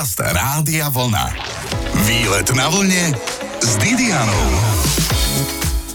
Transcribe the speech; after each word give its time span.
Podcast 0.00 0.32
Rádia 0.32 0.88
Vlna. 0.88 1.28
Výlet 2.08 2.48
na 2.56 2.72
vlne 2.72 3.12
s 3.60 3.76
Didianou. 3.76 4.48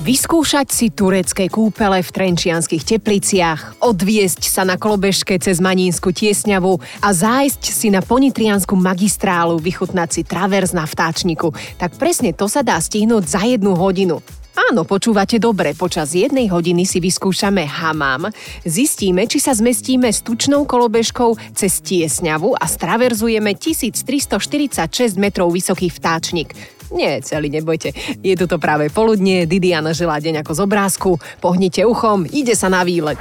Vyskúšať 0.06 0.70
si 0.70 0.94
turecké 0.94 1.50
kúpele 1.50 2.06
v 2.06 2.14
trenčianských 2.14 2.86
tepliciach, 2.86 3.82
odviesť 3.82 4.46
sa 4.46 4.62
na 4.62 4.78
kolobežke 4.78 5.42
cez 5.42 5.58
Manínsku 5.58 6.14
tiesňavu 6.14 6.78
a 7.02 7.10
zájsť 7.18 7.64
si 7.66 7.90
na 7.90 8.06
ponitriansku 8.06 8.78
magistrálu, 8.78 9.58
vychutnať 9.58 10.10
si 10.14 10.22
travers 10.22 10.70
na 10.70 10.86
vtáčniku. 10.86 11.50
Tak 11.82 11.98
presne 11.98 12.30
to 12.30 12.46
sa 12.46 12.62
dá 12.62 12.78
stihnúť 12.78 13.26
za 13.26 13.42
jednu 13.42 13.74
hodinu. 13.74 14.22
Áno, 14.56 14.88
počúvate 14.88 15.36
dobre. 15.36 15.76
Počas 15.76 16.16
jednej 16.16 16.48
hodiny 16.48 16.88
si 16.88 17.04
vyskúšame 17.04 17.68
hamám, 17.68 18.32
zistíme, 18.64 19.28
či 19.28 19.44
sa 19.44 19.52
zmestíme 19.52 20.08
s 20.08 20.24
tučnou 20.24 20.64
kolobežkou 20.64 21.36
cez 21.52 21.84
Tiesňavu 21.84 22.56
a 22.56 22.64
straverzujeme 22.64 23.52
1346 23.52 25.20
metrov 25.20 25.52
vysoký 25.52 25.92
vtáčnik. 25.92 26.56
Nie, 26.96 27.20
celý 27.20 27.52
nebojte. 27.52 27.92
Je 28.24 28.36
tu 28.40 28.48
to 28.48 28.56
práve 28.56 28.88
poludnie, 28.94 29.44
Didiana 29.44 29.92
želá 29.92 30.24
deň 30.24 30.46
ako 30.46 30.52
z 30.56 30.60
obrázku. 30.64 31.12
Pohnite 31.44 31.84
uchom, 31.84 32.24
ide 32.24 32.56
sa 32.56 32.72
na 32.72 32.88
výlet. 32.88 33.20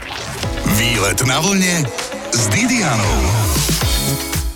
Výlet 0.79 1.19
na 1.27 1.43
vlne 1.43 1.83
s 2.31 2.47
Didianou. 2.55 3.74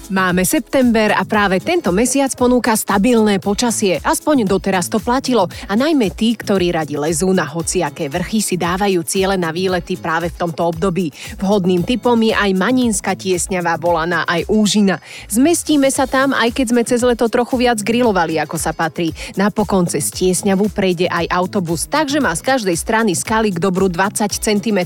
Máme 0.08 0.40
september 0.48 1.12
a 1.12 1.20
práve 1.28 1.60
tento 1.60 1.92
mesiac 1.92 2.32
ponúka 2.32 2.72
stabilné 2.72 3.44
počasie. 3.44 4.00
Aspoň 4.00 4.48
doteraz 4.48 4.88
to 4.88 4.96
platilo. 5.04 5.52
A 5.68 5.76
najmä 5.76 6.08
tí, 6.16 6.32
ktorí 6.32 6.72
radi 6.72 6.96
lezú 6.96 7.28
na 7.36 7.44
hociaké 7.44 8.08
vrchy, 8.08 8.40
si 8.40 8.56
dávajú 8.56 9.04
ciele 9.04 9.36
na 9.36 9.52
výlety 9.52 10.00
práve 10.00 10.32
v 10.32 10.40
tomto 10.40 10.64
období. 10.64 11.12
Vhodným 11.36 11.84
typom 11.84 12.16
je 12.24 12.32
aj 12.32 12.56
Manínska 12.56 13.12
tiesňavá 13.20 13.76
volaná 13.76 14.24
aj 14.24 14.48
Úžina. 14.48 14.96
Zmestíme 15.28 15.92
sa 15.92 16.08
tam, 16.08 16.32
aj 16.32 16.56
keď 16.56 16.66
sme 16.72 16.82
cez 16.88 17.04
leto 17.04 17.28
trochu 17.28 17.68
viac 17.68 17.76
grilovali, 17.84 18.40
ako 18.40 18.56
sa 18.56 18.72
patrí. 18.72 19.12
Napokon 19.36 19.92
cez 19.92 20.08
tiesňavu 20.08 20.72
prejde 20.72 21.12
aj 21.12 21.28
autobus, 21.28 21.84
takže 21.84 22.16
má 22.16 22.32
z 22.32 22.48
každej 22.48 22.76
strany 22.80 23.12
skaly 23.12 23.52
k 23.52 23.60
dobru 23.60 23.92
20 23.92 24.24
cm. 24.24 24.80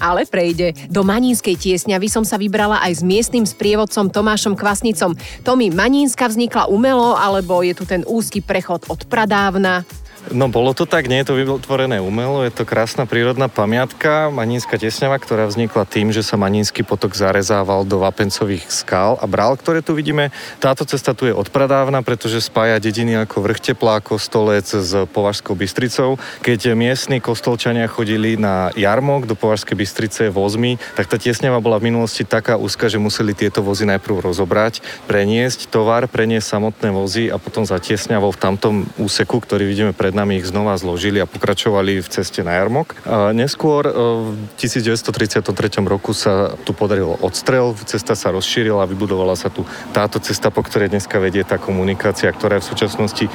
Ale 0.00 0.24
prejde. 0.24 0.72
Do 0.88 1.04
Manínskej 1.04 1.60
tiesňavy 1.60 2.08
som 2.08 2.24
sa 2.24 2.40
vybrala 2.40 2.80
aj 2.80 2.92
s 2.98 3.02
miestnym 3.04 3.44
sprievodcom 3.44 4.08
Tomášom 4.08 4.61
kvasnicom. 4.62 5.18
Tomi 5.42 5.74
Manínska 5.74 6.30
vznikla 6.30 6.70
umelo, 6.70 7.18
alebo 7.18 7.66
je 7.66 7.74
tu 7.74 7.82
ten 7.82 8.06
úzky 8.06 8.38
prechod 8.38 8.86
od 8.86 9.02
pradávna? 9.10 9.82
No 10.30 10.46
bolo 10.46 10.70
to 10.70 10.86
tak, 10.86 11.10
nie 11.10 11.18
je 11.18 11.34
to 11.34 11.34
vytvorené 11.34 11.98
umelo, 11.98 12.46
je 12.46 12.54
to 12.54 12.62
krásna 12.62 13.10
prírodná 13.10 13.50
pamiatka, 13.50 14.30
Manínska 14.30 14.78
tesňava, 14.78 15.18
ktorá 15.18 15.50
vznikla 15.50 15.82
tým, 15.82 16.14
že 16.14 16.22
sa 16.22 16.38
Manínsky 16.38 16.86
potok 16.86 17.18
zarezával 17.18 17.82
do 17.82 17.98
vapencových 17.98 18.70
skal 18.70 19.18
a 19.18 19.26
brál, 19.26 19.58
ktoré 19.58 19.82
tu 19.82 19.98
vidíme. 19.98 20.30
Táto 20.62 20.86
cesta 20.86 21.10
tu 21.10 21.26
je 21.26 21.34
odpradávna, 21.34 22.06
pretože 22.06 22.38
spája 22.38 22.78
dediny 22.78 23.18
ako 23.18 23.50
Vrch 23.50 23.74
Teplá, 23.74 23.98
Kostolec 23.98 24.70
s 24.70 24.94
Považskou 25.10 25.58
Bystricou. 25.58 26.22
Keď 26.46 26.78
miestni 26.78 27.18
kostolčania 27.18 27.90
chodili 27.90 28.38
na 28.38 28.70
jarmok 28.78 29.26
do 29.26 29.34
Považskej 29.34 29.74
Bystrice 29.74 30.30
vozmi, 30.30 30.78
tak 30.94 31.10
tá 31.10 31.18
tiesňava 31.18 31.58
bola 31.58 31.82
v 31.82 31.90
minulosti 31.90 32.22
taká 32.22 32.54
úzka, 32.54 32.86
že 32.86 33.02
museli 33.02 33.34
tieto 33.34 33.58
vozy 33.58 33.90
najprv 33.90 34.22
rozobrať, 34.22 34.86
preniesť 35.10 35.66
tovar, 35.66 36.06
preniesť 36.06 36.46
samotné 36.46 36.94
vozy 36.94 37.26
a 37.26 37.42
potom 37.42 37.66
za 37.66 37.82
tiesňavou 37.82 38.30
v 38.30 38.38
tamtom 38.38 38.74
úseku, 39.02 39.42
ktorý 39.42 39.66
vidíme 39.66 39.90
pred 39.90 40.11
nami 40.16 40.40
ich 40.40 40.48
znova 40.48 40.78
zložili 40.80 41.20
a 41.20 41.28
pokračovali 41.28 42.00
v 42.00 42.08
ceste 42.08 42.40
na 42.40 42.56
Jarmok. 42.56 42.96
A 43.04 43.36
neskôr 43.36 43.84
e, 43.84 43.92
v 43.92 44.48
1933 44.56 45.52
roku 45.84 46.16
sa 46.16 46.56
tu 46.64 46.72
podarilo 46.72 47.20
odstrel, 47.20 47.76
cesta 47.84 48.16
sa 48.16 48.32
rozšírila 48.32 48.82
a 48.82 48.90
vybudovala 48.90 49.36
sa 49.36 49.52
tu 49.52 49.68
táto 49.92 50.16
cesta, 50.16 50.48
po 50.48 50.64
ktorej 50.64 50.88
dneska 50.88 51.20
vedie 51.20 51.44
tá 51.44 51.60
komunikácia, 51.60 52.32
ktorá 52.32 52.56
je 52.56 52.64
v 52.64 52.70
súčasnosti 52.72 53.24
e, 53.28 53.30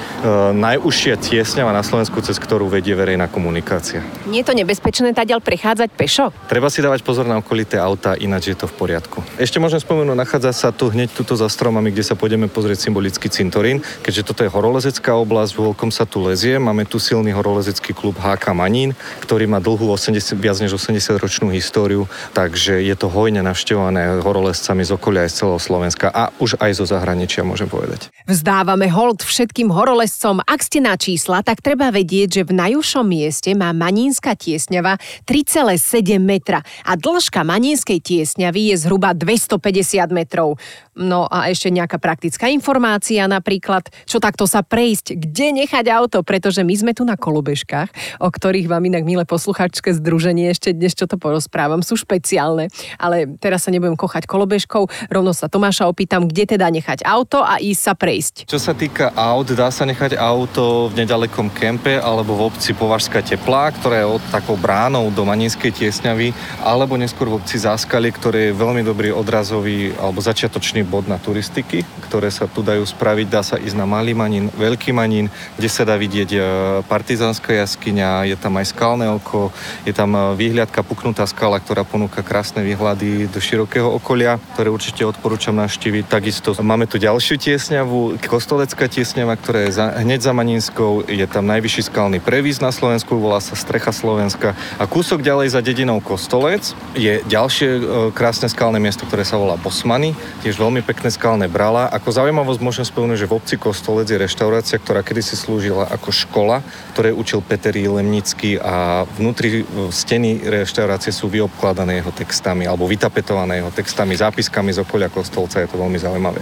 najúžšia 0.57 1.21
tiesňava 1.21 1.69
na 1.69 1.85
Slovensku, 1.85 2.17
cez 2.25 2.41
ktorú 2.41 2.65
vedie 2.65 2.97
verejná 2.97 3.29
komunikácia. 3.29 4.01
Nie 4.25 4.41
je 4.41 4.49
to 4.49 4.57
nebezpečné 4.57 5.13
ďal 5.27 5.43
prechádzať 5.43 5.89
pešo? 5.91 6.31
Treba 6.47 6.71
si 6.71 6.79
dávať 6.79 7.03
pozor 7.03 7.27
na 7.27 7.35
okolité 7.43 7.75
auta, 7.75 8.15
ináč 8.15 8.55
je 8.55 8.57
to 8.57 8.65
v 8.71 8.73
poriadku. 8.79 9.19
Ešte 9.35 9.59
môžem 9.59 9.83
spomenúť, 9.83 10.15
nachádza 10.15 10.55
sa 10.55 10.69
tu 10.71 10.87
hneď 10.87 11.11
tuto 11.11 11.35
za 11.35 11.51
stromami, 11.51 11.91
kde 11.91 12.07
sa 12.07 12.15
pôjdeme 12.15 12.47
pozrieť 12.47 12.87
symbolický 12.87 13.27
cintorín, 13.27 13.83
keďže 14.07 14.23
toto 14.23 14.47
je 14.47 14.53
horolezecká 14.53 15.11
oblasť, 15.19 15.59
voľkom 15.59 15.91
sa 15.91 16.07
tu 16.07 16.23
lezie, 16.23 16.55
Máme 16.67 16.83
tu 16.83 16.99
silný 16.99 17.31
horolezecký 17.31 17.95
klub 17.95 18.19
HK 18.19 18.51
Manín, 18.51 18.91
ktorý 19.23 19.47
má 19.47 19.63
dlhú 19.63 19.87
80, 19.87 20.35
viac 20.35 20.59
než 20.59 20.75
80 20.75 21.15
ročnú 21.15 21.47
históriu, 21.47 22.11
takže 22.35 22.83
je 22.83 22.91
to 22.91 23.07
hojne 23.07 23.39
navštevované 23.39 24.19
horolezcami 24.19 24.83
z 24.83 24.91
okolia 24.91 25.23
aj 25.23 25.31
z 25.31 25.35
celého 25.39 25.61
Slovenska 25.63 26.11
a 26.11 26.27
už 26.43 26.59
aj 26.59 26.75
zo 26.75 26.83
zahraničia, 26.83 27.47
môžem 27.47 27.71
povedať. 27.71 28.11
Vzdávame 28.27 28.91
hold 28.91 29.23
všetkým 29.23 29.71
horolezcom. 29.71 30.43
Ak 30.43 30.59
ste 30.59 30.83
na 30.83 30.99
čísla, 30.99 31.39
tak 31.39 31.63
treba 31.63 31.87
vedieť, 31.87 32.43
že 32.43 32.43
v 32.43 32.59
najúžšom 32.59 33.07
mieste 33.07 33.55
má 33.55 33.71
Manínska 33.71 34.35
tiesňava 34.35 34.99
3,7 35.23 36.19
metra 36.19 36.67
a 36.83 36.99
dĺžka 36.99 37.47
Manínskej 37.47 38.03
tiesňavy 38.03 38.75
je 38.75 38.83
zhruba 38.83 39.15
250 39.15 40.11
metrov. 40.11 40.59
No 40.97 41.29
a 41.29 41.47
ešte 41.53 41.69
nejaká 41.69 42.01
praktická 42.01 42.49
informácia, 42.49 43.29
napríklad, 43.29 43.87
čo 44.09 44.17
takto 44.17 44.49
sa 44.49 44.65
prejsť, 44.65 45.13
kde 45.13 45.63
nechať 45.63 45.85
auto, 45.93 46.25
pretože 46.25 46.56
že 46.57 46.65
my 46.65 46.73
sme 46.73 46.91
tu 46.97 47.05
na 47.05 47.13
kolobežkách, 47.13 48.17
o 48.17 48.33
ktorých 48.33 48.65
vám 48.65 48.81
inak, 48.89 49.05
milé 49.05 49.29
posluchačské 49.29 49.93
združenie, 49.93 50.49
ešte 50.49 50.73
dnes 50.73 50.97
čo 50.97 51.05
to 51.05 51.21
porozprávam, 51.21 51.85
sú 51.85 51.93
špeciálne. 51.93 52.73
Ale 52.97 53.29
teraz 53.37 53.69
sa 53.69 53.69
nebudem 53.69 53.93
kochať 53.93 54.25
kolobežkou, 54.25 55.13
rovno 55.13 55.37
sa 55.37 55.45
Tomáša 55.45 55.85
opýtam, 55.85 56.25
kde 56.25 56.57
teda 56.57 56.65
nechať 56.73 57.05
auto 57.05 57.45
a 57.45 57.61
ísť 57.61 57.81
sa 57.85 57.93
prejsť. 57.93 58.35
Čo 58.49 58.57
sa 58.57 58.73
týka 58.73 59.13
aut, 59.13 59.45
dá 59.53 59.69
sa 59.69 59.85
nechať 59.85 60.17
auto 60.17 60.89
v 60.89 61.05
nedalekom 61.05 61.53
kempe 61.53 62.01
alebo 62.01 62.33
v 62.33 62.49
obci 62.49 62.73
Považská 62.73 63.21
teplá, 63.21 63.69
ktorá 63.69 64.01
je 64.01 64.07
od 64.17 64.23
takou 64.33 64.57
bránou 64.57 65.13
do 65.13 65.21
Maninskej 65.21 65.69
tiesňavy, 65.69 66.33
alebo 66.65 66.97
neskôr 66.97 67.29
v 67.29 67.37
obci 67.37 67.61
Záskalie, 67.61 68.09
ktoré 68.09 68.49
je 68.49 68.57
veľmi 68.57 68.81
dobrý 68.81 69.13
odrazový 69.13 69.93
alebo 69.99 70.23
začiatočný 70.23 70.81
bod 70.87 71.05
na 71.05 71.21
turistiky, 71.21 71.85
ktoré 72.07 72.33
sa 72.33 72.49
tu 72.49 72.65
dajú 72.65 72.81
spraviť. 72.81 73.27
Dá 73.29 73.43
sa 73.45 73.59
ísť 73.59 73.75
na 73.77 73.85
Malý 73.85 74.15
Manín, 74.15 74.49
Veľký 74.55 74.95
Manín, 74.95 75.27
kde 75.59 75.69
sa 75.69 75.83
dá 75.83 75.99
vidieť 75.99 76.29
e, 76.31 76.39
partizánska 76.87 77.53
jaskyňa, 77.53 78.29
je 78.29 78.37
tam 78.39 78.55
aj 78.57 78.71
skalné 78.71 79.11
oko, 79.11 79.51
je 79.83 79.93
tam 79.93 80.15
e, 80.15 80.37
výhľadka 80.39 80.81
puknutá 80.81 81.27
skala, 81.27 81.59
ktorá 81.59 81.83
ponúka 81.83 82.23
krásne 82.23 82.63
výhľady 82.63 83.29
do 83.29 83.39
širokého 83.41 83.87
okolia, 83.91 84.39
ktoré 84.55 84.71
určite 84.71 85.03
odporúčam 85.03 85.53
navštíviť. 85.59 86.09
Takisto 86.09 86.55
máme 86.63 86.89
tu 86.89 86.97
ďalšiu 86.97 87.37
tiesňavu, 87.37 88.19
Kostolecká 88.27 88.89
tiesňava, 88.91 89.39
ktorá 89.39 89.69
je 89.69 89.71
za, 89.77 89.85
hneď 90.03 90.19
za 90.25 90.33
Maninskou, 90.35 91.07
je 91.07 91.27
tam 91.29 91.47
najvyšší 91.47 91.91
skalný 91.91 92.17
previs 92.23 92.63
na 92.63 92.71
Slovensku, 92.71 93.17
volá 93.17 93.39
sa 93.39 93.55
Strecha 93.55 93.91
Slovenska 93.91 94.53
a 94.77 94.83
kúsok 94.85 95.23
ďalej 95.23 95.55
za 95.55 95.61
dedinou 95.63 95.99
Kostolec 96.03 96.75
je 96.93 97.21
ďalšie 97.25 97.69
e, 97.69 97.81
krásne 98.13 98.51
skalné 98.51 98.77
miesto, 98.81 99.05
ktoré 99.05 99.25
sa 99.25 99.39
volá 99.39 99.59
Bosmany, 99.59 100.13
tiež 100.41 100.59
veľmi 100.59 100.83
pekné 100.83 101.09
skalné 101.09 101.51
brala. 101.51 101.89
Ako 101.91 102.13
zaujímavosť 102.13 102.61
môžem 102.61 102.85
spomenúť, 102.85 103.25
že 103.25 103.29
v 103.29 103.35
obci 103.37 103.55
Kostolec 103.57 104.07
je 104.07 104.21
reštaurácia, 104.21 104.77
ktorá 104.77 105.01
kedysi 105.01 105.35
slúžila 105.35 105.89
ako 105.89 106.09
škola 106.13 106.36
škola, 106.37 106.61
ktoré 106.93 107.09
učil 107.09 107.41
Peter 107.41 107.73
Lemnický 107.73 108.61
a 108.61 109.09
vnútri 109.17 109.65
steny 109.89 110.45
reštaurácie 110.45 111.09
sú 111.09 111.33
vyobkladané 111.33 111.97
jeho 111.97 112.13
textami 112.13 112.69
alebo 112.69 112.85
vytapetované 112.85 113.57
jeho 113.65 113.73
textami, 113.73 114.13
zápiskami 114.13 114.69
z 114.69 114.85
okolia 114.85 115.09
kostolca. 115.09 115.65
Je 115.65 115.65
to 115.65 115.81
veľmi 115.81 115.97
zaujímavé. 115.97 116.37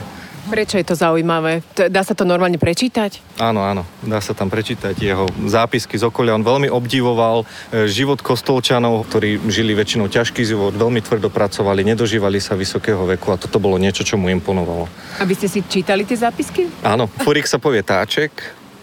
Prečo 0.45 0.77
je 0.77 0.85
to 0.85 0.99
zaujímavé? 0.99 1.63
Dá 1.89 2.05
sa 2.05 2.13
to 2.13 2.27
normálne 2.27 2.59
prečítať? 2.59 3.39
Áno, 3.39 3.65
áno, 3.65 3.87
dá 4.03 4.19
sa 4.19 4.35
tam 4.35 4.51
prečítať 4.51 4.93
jeho 4.93 5.25
zápisky 5.47 5.95
z 5.97 6.05
okolia. 6.05 6.37
On 6.37 6.45
veľmi 6.45 6.69
obdivoval 6.69 7.41
e, 7.41 7.89
život 7.89 8.21
kostolčanov, 8.21 9.09
ktorí 9.09 9.41
žili 9.49 9.73
väčšinou 9.73 10.05
ťažký 10.05 10.45
život, 10.45 10.77
veľmi 10.77 11.01
tvrdo 11.01 11.33
pracovali, 11.33 11.87
nedožívali 11.87 12.37
sa 12.37 12.53
vysokého 12.53 13.09
veku 13.15 13.33
a 13.33 13.41
toto 13.41 13.57
bolo 13.57 13.81
niečo, 13.81 14.05
čo 14.05 14.21
mu 14.21 14.29
imponovalo. 14.29 14.85
Aby 15.17 15.33
ste 15.33 15.49
si 15.49 15.65
čítali 15.65 16.05
tie 16.05 16.19
zápisky? 16.19 16.69
Áno, 16.85 17.09
Furik 17.09 17.49
sa 17.49 17.57
povie 17.57 17.81
táček, 17.81 18.29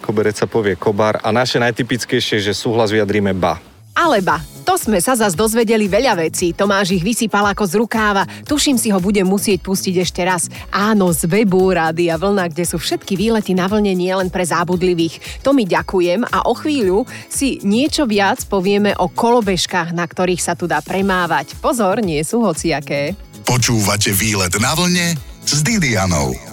koberec 0.02 0.34
sa 0.34 0.50
povie 0.50 0.74
kobar 0.74 1.22
a 1.22 1.30
naše 1.30 1.62
najtypickejšie, 1.62 2.42
že 2.42 2.50
súhlas 2.50 2.90
vyjadríme 2.90 3.30
ba. 3.38 3.62
Ale 3.92 4.24
ba, 4.24 4.40
to 4.64 4.80
sme 4.80 5.04
sa 5.04 5.12
zase 5.12 5.36
dozvedeli 5.36 5.84
veľa 5.84 6.16
vecí. 6.16 6.56
Tomáš 6.56 6.96
ich 6.96 7.04
vysypal 7.04 7.44
ako 7.52 7.64
z 7.68 7.74
rukáva. 7.76 8.24
Tuším 8.48 8.80
si 8.80 8.88
ho 8.88 8.96
budem 8.96 9.28
musieť 9.28 9.60
pustiť 9.60 9.94
ešte 10.00 10.24
raz. 10.24 10.48
Áno, 10.72 11.12
z 11.12 11.28
webu 11.28 11.68
Rádia 11.68 12.16
Vlna, 12.16 12.48
kde 12.48 12.64
sú 12.64 12.80
všetky 12.80 13.20
výlety 13.20 13.52
na 13.52 13.68
vlne 13.68 13.92
nielen 13.92 14.32
pre 14.32 14.48
zábudlivých. 14.48 15.44
To 15.44 15.52
mi 15.52 15.68
ďakujem 15.68 16.24
a 16.24 16.48
o 16.48 16.56
chvíľu 16.56 17.04
si 17.28 17.60
niečo 17.60 18.08
viac 18.08 18.40
povieme 18.48 18.96
o 18.96 19.12
kolobežkách, 19.12 19.92
na 19.92 20.08
ktorých 20.08 20.40
sa 20.40 20.56
tu 20.56 20.64
dá 20.64 20.80
premávať. 20.80 21.52
Pozor, 21.60 22.00
nie 22.00 22.24
sú 22.24 22.40
hociaké. 22.48 23.12
Počúvate 23.44 24.08
výlet 24.16 24.56
na 24.56 24.72
vlne 24.72 25.12
s 25.44 25.60
Didianou. 25.60 26.51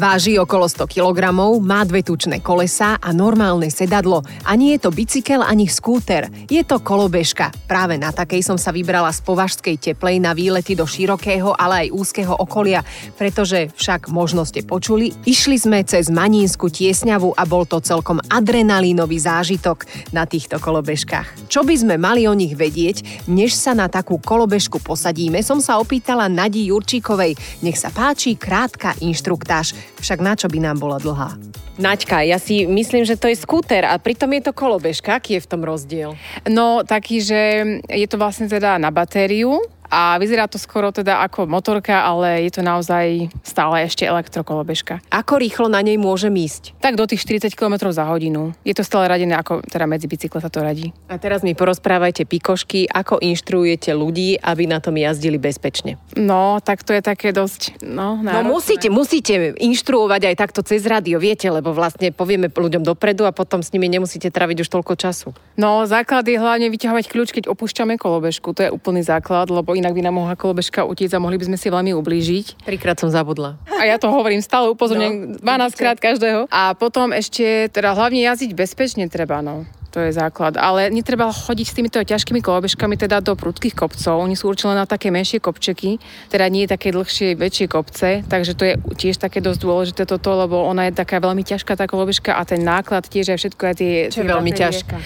Váži 0.00 0.40
okolo 0.40 0.64
100 0.64 0.88
kg, 0.96 1.28
má 1.60 1.84
dve 1.84 2.00
tučné 2.00 2.40
kolesa 2.40 2.96
a 2.96 3.12
normálne 3.12 3.68
sedadlo. 3.68 4.24
A 4.48 4.56
nie 4.56 4.72
je 4.80 4.88
to 4.88 4.96
bicykel 4.96 5.44
ani 5.44 5.68
skúter, 5.68 6.24
je 6.48 6.64
to 6.64 6.80
kolobežka. 6.80 7.52
Práve 7.68 8.00
na 8.00 8.08
takej 8.08 8.40
som 8.40 8.56
sa 8.56 8.72
vybrala 8.72 9.12
z 9.12 9.20
považskej 9.20 9.76
teplej 9.76 10.16
na 10.16 10.32
výlety 10.32 10.72
do 10.72 10.88
širokého, 10.88 11.52
ale 11.52 11.84
aj 11.84 11.92
úzkeho 11.92 12.32
okolia, 12.32 12.80
pretože 13.20 13.68
však 13.76 14.08
možno 14.08 14.48
ste 14.48 14.64
počuli, 14.64 15.12
išli 15.28 15.60
sme 15.60 15.84
cez 15.84 16.08
Manínsku 16.08 16.72
tiesňavu 16.72 17.36
a 17.36 17.44
bol 17.44 17.68
to 17.68 17.84
celkom 17.84 18.24
adrenalínový 18.32 19.20
zážitok 19.20 19.84
na 20.16 20.24
týchto 20.24 20.56
kolobežkách. 20.64 21.52
Čo 21.52 21.60
by 21.60 21.76
sme 21.76 22.00
mali 22.00 22.24
o 22.24 22.32
nich 22.32 22.56
vedieť, 22.56 23.28
než 23.28 23.52
sa 23.52 23.76
na 23.76 23.84
takú 23.92 24.16
kolobežku 24.16 24.80
posadíme, 24.80 25.44
som 25.44 25.60
sa 25.60 25.76
opýtala 25.76 26.24
Nadi 26.32 26.72
Jurčíkovej. 26.72 27.36
Nech 27.60 27.76
sa 27.76 27.92
páči 27.92 28.40
krátka 28.40 28.96
inštruktáž, 29.04 29.89
však 29.98 30.22
na 30.22 30.38
čo 30.38 30.46
by 30.46 30.58
nám 30.62 30.78
bola 30.78 31.02
dlhá? 31.02 31.34
Naďka, 31.80 32.22
ja 32.28 32.36
si 32.36 32.68
myslím, 32.68 33.08
že 33.08 33.16
to 33.16 33.26
je 33.26 33.40
skúter 33.40 33.88
a 33.88 33.96
pritom 33.96 34.28
je 34.36 34.42
to 34.46 34.52
kolobežka. 34.52 35.16
Aký 35.16 35.40
je 35.40 35.44
v 35.44 35.50
tom 35.50 35.64
rozdiel? 35.64 36.12
No, 36.44 36.84
taký, 36.84 37.24
že 37.24 37.40
je 37.88 38.06
to 38.06 38.20
vlastne 38.20 38.46
teda 38.46 38.76
na 38.76 38.92
batériu, 38.92 39.64
a 39.90 40.14
vyzerá 40.22 40.46
to 40.46 40.56
skoro 40.56 40.94
teda 40.94 41.18
ako 41.26 41.50
motorka, 41.50 42.06
ale 42.06 42.46
je 42.46 42.54
to 42.54 42.62
naozaj 42.62 43.26
stále 43.42 43.82
ešte 43.82 44.06
elektrokolobežka. 44.06 45.02
Ako 45.10 45.42
rýchlo 45.42 45.66
na 45.66 45.82
nej 45.82 45.98
môžem 45.98 46.30
ísť? 46.30 46.78
Tak 46.78 46.94
do 46.94 47.10
tých 47.10 47.26
40 47.26 47.58
km 47.58 47.90
za 47.90 48.06
hodinu. 48.06 48.54
Je 48.62 48.70
to 48.70 48.86
stále 48.86 49.10
radené 49.10 49.34
ako 49.34 49.66
teda 49.66 49.90
medzi 49.90 50.06
bicykle 50.06 50.38
sa 50.38 50.46
to 50.46 50.62
radí. 50.62 50.94
A 51.10 51.18
teraz 51.18 51.42
mi 51.42 51.58
porozprávajte 51.58 52.22
pikošky, 52.22 52.86
ako 52.86 53.18
inštruujete 53.18 53.90
ľudí, 53.90 54.38
aby 54.38 54.70
na 54.70 54.78
tom 54.78 54.94
jazdili 54.94 55.42
bezpečne. 55.42 55.98
No, 56.14 56.62
tak 56.62 56.86
to 56.86 56.94
je 56.94 57.02
také 57.02 57.34
dosť, 57.34 57.82
no, 57.82 58.22
náročné. 58.22 58.38
No 58.38 58.40
musíte, 58.46 58.88
musíte 58.88 59.34
inštruovať 59.58 60.30
aj 60.30 60.34
takto 60.38 60.60
cez 60.62 60.86
rádio, 60.86 61.18
viete, 61.18 61.50
lebo 61.50 61.74
vlastne 61.74 62.14
povieme 62.14 62.46
ľuďom 62.46 62.86
dopredu 62.86 63.26
a 63.26 63.34
potom 63.34 63.58
s 63.58 63.74
nimi 63.74 63.90
nemusíte 63.90 64.30
traviť 64.30 64.62
už 64.62 64.68
toľko 64.70 64.94
času. 64.94 65.34
No, 65.58 65.82
základ 65.90 66.22
je 66.30 66.38
hlavne 66.38 66.70
vyťahovať 66.70 67.04
kľúč, 67.10 67.28
keď 67.34 67.44
opúšťame 67.50 67.98
kolobežku. 67.98 68.54
To 68.54 68.60
je 68.62 68.70
úplný 68.70 69.02
základ, 69.02 69.50
lebo 69.50 69.79
inak 69.80 69.96
by 69.96 70.04
nám 70.04 70.14
mohla 70.20 70.36
kolobežka 70.36 70.84
utiecť 70.84 71.16
a 71.16 71.22
mohli 71.24 71.40
by 71.40 71.48
sme 71.50 71.56
si 71.56 71.72
veľmi 71.72 71.96
ublížiť. 71.96 72.68
Trikrát 72.68 73.00
som 73.00 73.08
zabudla. 73.08 73.56
A 73.66 73.88
ja 73.88 73.96
to 73.96 74.12
hovorím 74.12 74.44
stále, 74.44 74.68
upozorňujem 74.70 75.40
no, 75.40 75.42
12 75.42 75.80
krát 75.80 75.96
každého. 75.96 76.46
A 76.52 76.76
potom 76.76 77.16
ešte, 77.16 77.72
teda 77.72 77.96
hlavne 77.96 78.20
jazdiť 78.20 78.52
bezpečne 78.52 79.08
treba, 79.08 79.40
no 79.40 79.64
to 79.90 79.98
je 79.98 80.14
základ. 80.14 80.54
Ale 80.54 80.88
netreba 80.88 81.28
chodiť 81.34 81.66
s 81.66 81.74
týmito 81.74 81.98
ťažkými 81.98 82.38
kolobežkami 82.38 82.94
teda 82.94 83.18
do 83.18 83.34
prudkých 83.34 83.74
kopcov. 83.74 84.22
Oni 84.22 84.38
sú 84.38 84.46
určené 84.46 84.78
na 84.78 84.86
také 84.86 85.10
menšie 85.10 85.42
kopčeky, 85.42 85.98
teda 86.30 86.46
nie 86.46 86.70
také 86.70 86.94
dlhšie, 86.94 87.34
väčšie 87.34 87.66
kopce, 87.66 88.22
takže 88.30 88.54
to 88.54 88.62
je 88.70 88.74
tiež 88.94 89.18
také 89.18 89.42
dosť 89.42 89.60
dôležité 89.60 90.02
toto, 90.06 90.30
lebo 90.38 90.62
ona 90.62 90.86
je 90.88 90.94
taká 90.94 91.18
veľmi 91.18 91.42
ťažká 91.42 91.74
tá 91.74 91.90
kolobežka 91.90 92.38
a 92.38 92.46
ten 92.46 92.62
náklad 92.62 93.10
tiež 93.10 93.34
aj 93.34 93.38
všetko 93.42 93.62
aj 93.66 93.74
tie... 93.74 93.94
Čo 94.14 94.22
je 94.22 94.30
veľmi 94.30 94.52
ťažká? 94.54 94.96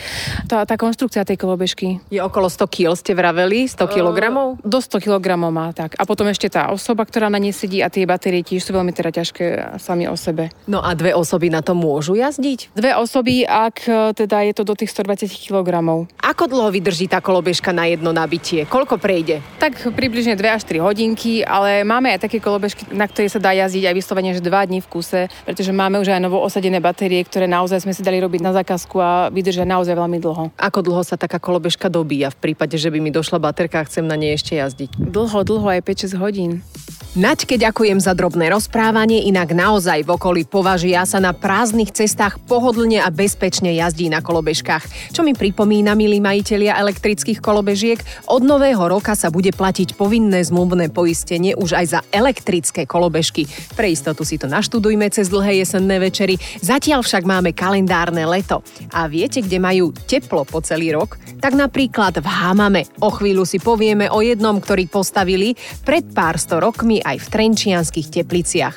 Tá, 0.44 0.68
tá 0.68 0.74
konštrukcia 0.76 1.24
tej 1.24 1.40
kolobežky. 1.40 2.04
Je 2.12 2.20
okolo 2.20 2.52
100 2.52 2.68
kg, 2.68 2.92
ste 2.92 3.16
vraveli? 3.16 3.64
100 3.64 3.88
kg? 3.88 4.18
Uh, 4.28 4.60
do 4.60 4.78
100 4.84 5.00
kg 5.00 5.26
má, 5.40 5.72
tak. 5.72 5.96
A 5.96 6.04
potom 6.04 6.28
ešte 6.28 6.52
tá 6.52 6.68
osoba, 6.68 7.08
ktorá 7.08 7.32
na 7.32 7.40
nej 7.40 7.56
sedí 7.56 7.80
a 7.80 7.88
tie 7.88 8.04
batérie 8.04 8.44
tiež 8.44 8.60
sú 8.60 8.76
veľmi 8.76 8.92
teda 8.92 9.10
ťažké 9.24 9.78
sami 9.80 10.04
o 10.04 10.16
sebe. 10.18 10.52
No 10.68 10.84
a 10.84 10.92
dve 10.92 11.16
osoby 11.16 11.48
na 11.48 11.64
to 11.64 11.72
môžu 11.72 12.18
jazdiť? 12.18 12.76
Dve 12.76 12.92
osoby, 12.98 13.48
ak 13.48 13.88
teda 14.12 14.44
je 14.44 14.52
to 14.52 14.62
do 14.66 14.73
do 14.74 14.82
tých 14.82 14.90
120 14.90 15.30
kg. 15.30 15.70
Ako 16.18 16.50
dlho 16.50 16.74
vydrží 16.74 17.06
tá 17.06 17.22
kolobežka 17.22 17.70
na 17.70 17.86
jedno 17.86 18.10
nabitie? 18.10 18.66
Koľko 18.66 18.98
prejde? 18.98 19.38
Tak 19.62 19.94
približne 19.94 20.34
2 20.34 20.42
až 20.50 20.66
3 20.66 20.82
hodinky, 20.82 21.46
ale 21.46 21.86
máme 21.86 22.10
aj 22.10 22.26
také 22.26 22.42
kolobežky, 22.42 22.90
na 22.90 23.06
ktoré 23.06 23.30
sa 23.30 23.38
dá 23.38 23.54
jazdiť 23.54 23.86
aj 23.86 23.94
vyslovene, 23.94 24.34
že 24.34 24.42
2 24.42 24.50
dní 24.50 24.82
v 24.82 24.90
kuse, 24.90 25.30
pretože 25.46 25.70
máme 25.70 26.02
už 26.02 26.10
aj 26.10 26.18
novo 26.18 26.42
osadené 26.42 26.82
batérie, 26.82 27.22
ktoré 27.22 27.46
naozaj 27.46 27.86
sme 27.86 27.94
si 27.94 28.02
dali 28.02 28.18
robiť 28.18 28.42
na 28.42 28.50
zákazku 28.50 28.98
a 28.98 29.30
vydržia 29.30 29.62
naozaj 29.62 29.94
veľmi 29.94 30.18
dlho. 30.18 30.50
Ako 30.58 30.82
dlho 30.82 31.06
sa 31.06 31.14
taká 31.14 31.38
kolobežka 31.38 31.86
dobíja 31.86 32.34
v 32.34 32.50
prípade, 32.50 32.74
že 32.74 32.90
by 32.90 32.98
mi 32.98 33.14
došla 33.14 33.38
baterka 33.38 33.78
a 33.78 33.86
chcem 33.86 34.02
na 34.02 34.18
nej 34.18 34.34
ešte 34.34 34.58
jazdiť? 34.58 34.98
Dlho, 34.98 35.46
dlho, 35.46 35.70
aj 35.70 35.86
5-6 35.86 36.18
hodín. 36.18 36.66
Naďke 37.14 37.62
ďakujem 37.62 38.02
za 38.02 38.10
drobné 38.10 38.50
rozprávanie, 38.50 39.30
inak 39.30 39.54
naozaj 39.54 40.02
v 40.02 40.18
okolí 40.18 40.42
považia 40.42 41.06
sa 41.06 41.22
na 41.22 41.30
prázdnych 41.30 41.94
cestách 41.94 42.42
pohodlne 42.42 42.98
a 42.98 43.06
bezpečne 43.06 43.70
jazdí 43.70 44.10
na 44.10 44.18
kolobežkách. 44.18 45.14
Čo 45.14 45.22
mi 45.22 45.30
pripomína, 45.30 45.94
milí 45.94 46.18
majiteľia 46.18 46.74
elektrických 46.74 47.38
kolobežiek, 47.38 48.02
od 48.26 48.42
nového 48.42 48.82
roka 48.90 49.14
sa 49.14 49.30
bude 49.30 49.54
platiť 49.54 49.94
povinné 49.94 50.42
zmluvné 50.42 50.90
poistenie 50.90 51.54
už 51.54 51.78
aj 51.78 51.86
za 51.86 52.00
elektrické 52.10 52.82
kolobežky. 52.82 53.46
Pre 53.78 53.86
istotu 53.86 54.26
si 54.26 54.34
to 54.34 54.50
naštudujme 54.50 55.06
cez 55.14 55.30
dlhé 55.30 55.62
jesenné 55.62 56.02
večery, 56.02 56.34
zatiaľ 56.66 57.06
však 57.06 57.22
máme 57.22 57.54
kalendárne 57.54 58.26
leto. 58.26 58.66
A 58.90 59.06
viete, 59.06 59.38
kde 59.38 59.62
majú 59.62 59.94
teplo 59.94 60.42
po 60.42 60.58
celý 60.66 60.90
rok? 60.90 61.14
Tak 61.38 61.54
napríklad 61.54 62.18
v 62.18 62.26
Hamame. 62.26 62.90
O 62.98 63.14
chvíľu 63.14 63.46
si 63.46 63.62
povieme 63.62 64.10
o 64.10 64.18
jednom, 64.18 64.58
ktorý 64.58 64.90
postavili 64.90 65.54
pred 65.86 66.10
pár 66.10 66.42
sto 66.42 66.58
rokmi 66.58 67.03
aj 67.04 67.16
v 67.20 67.26
Trenčianských 67.28 68.08
tepliciach. 68.10 68.76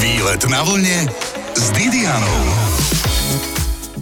Výlet 0.00 0.42
na 0.48 0.64
vlne 0.64 1.06
s 1.54 1.64
Didianou. 1.76 2.95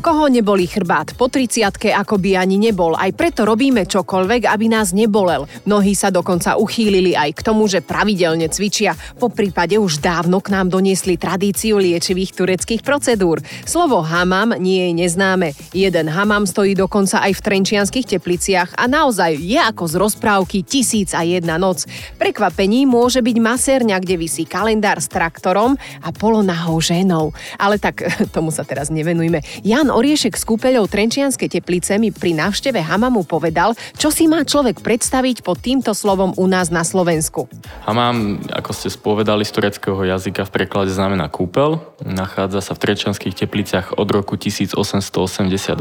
Koho 0.04 0.28
nebolí 0.28 0.68
chrbát 0.68 1.16
po 1.16 1.32
30 1.32 1.96
ako 1.96 2.20
by 2.20 2.36
ani 2.36 2.60
nebol. 2.60 2.92
Aj 2.92 3.08
preto 3.16 3.48
robíme 3.48 3.88
čokoľvek, 3.88 4.44
aby 4.44 4.68
nás 4.68 4.92
nebolel. 4.92 5.48
Mnohí 5.64 5.96
sa 5.96 6.12
dokonca 6.12 6.60
uchýlili 6.60 7.16
aj 7.16 7.32
k 7.32 7.40
tomu, 7.40 7.64
že 7.64 7.80
pravidelne 7.80 8.52
cvičia. 8.52 8.92
Po 9.16 9.32
prípade 9.32 9.80
už 9.80 10.04
dávno 10.04 10.44
k 10.44 10.52
nám 10.52 10.68
doniesli 10.68 11.16
tradíciu 11.16 11.80
liečivých 11.80 12.36
tureckých 12.36 12.84
procedúr. 12.84 13.40
Slovo 13.64 14.04
hamam 14.04 14.52
nie 14.60 14.92
je 14.92 15.08
neznáme. 15.08 15.56
Jeden 15.72 16.12
hamam 16.12 16.44
stojí 16.44 16.76
dokonca 16.76 17.24
aj 17.24 17.40
v 17.40 17.44
trenčianských 17.48 18.20
tepliciach 18.20 18.76
a 18.76 18.84
naozaj 18.84 19.40
je 19.40 19.56
ako 19.56 19.88
z 19.88 19.94
rozprávky 20.04 20.68
Tisíc 20.68 21.16
a 21.16 21.24
jedna 21.24 21.56
noc. 21.56 21.88
Prekvapení 22.20 22.84
môže 22.84 23.24
byť 23.24 23.36
masérňa, 23.40 23.96
kde 24.04 24.20
vysí 24.20 24.44
kalendár 24.44 25.00
s 25.00 25.08
traktorom 25.08 25.80
a 26.04 26.12
polonahou 26.12 26.76
ženou. 26.84 27.32
Ale 27.56 27.80
tak 27.80 28.04
tomu 28.36 28.52
sa 28.52 28.68
teraz 28.68 28.92
nevenujme. 28.92 29.40
Jan 29.64 29.93
Oriešek 29.94 30.34
z 30.34 30.42
kúpeľou 30.42 30.90
Trenčianskej 30.90 31.46
teplice 31.46 31.94
mi 32.02 32.10
pri 32.10 32.34
návšteve 32.34 32.82
Hamamu 32.82 33.22
povedal, 33.22 33.78
čo 33.94 34.10
si 34.10 34.26
má 34.26 34.42
človek 34.42 34.82
predstaviť 34.82 35.46
pod 35.46 35.62
týmto 35.62 35.94
slovom 35.94 36.34
u 36.34 36.50
nás 36.50 36.66
na 36.74 36.82
Slovensku. 36.82 37.46
Hamam, 37.86 38.42
ako 38.50 38.74
ste 38.74 38.90
spovedali 38.90 39.46
z 39.46 39.54
tureckého 39.54 40.02
jazyka, 40.02 40.50
v 40.50 40.52
preklade 40.52 40.90
znamená 40.90 41.30
kúpel. 41.30 41.78
Nachádza 42.02 42.58
sa 42.58 42.74
v 42.74 42.82
Trenčianských 42.90 43.38
tepliciach 43.38 43.94
od 43.94 44.08
roku 44.10 44.34
1888, 44.34 45.78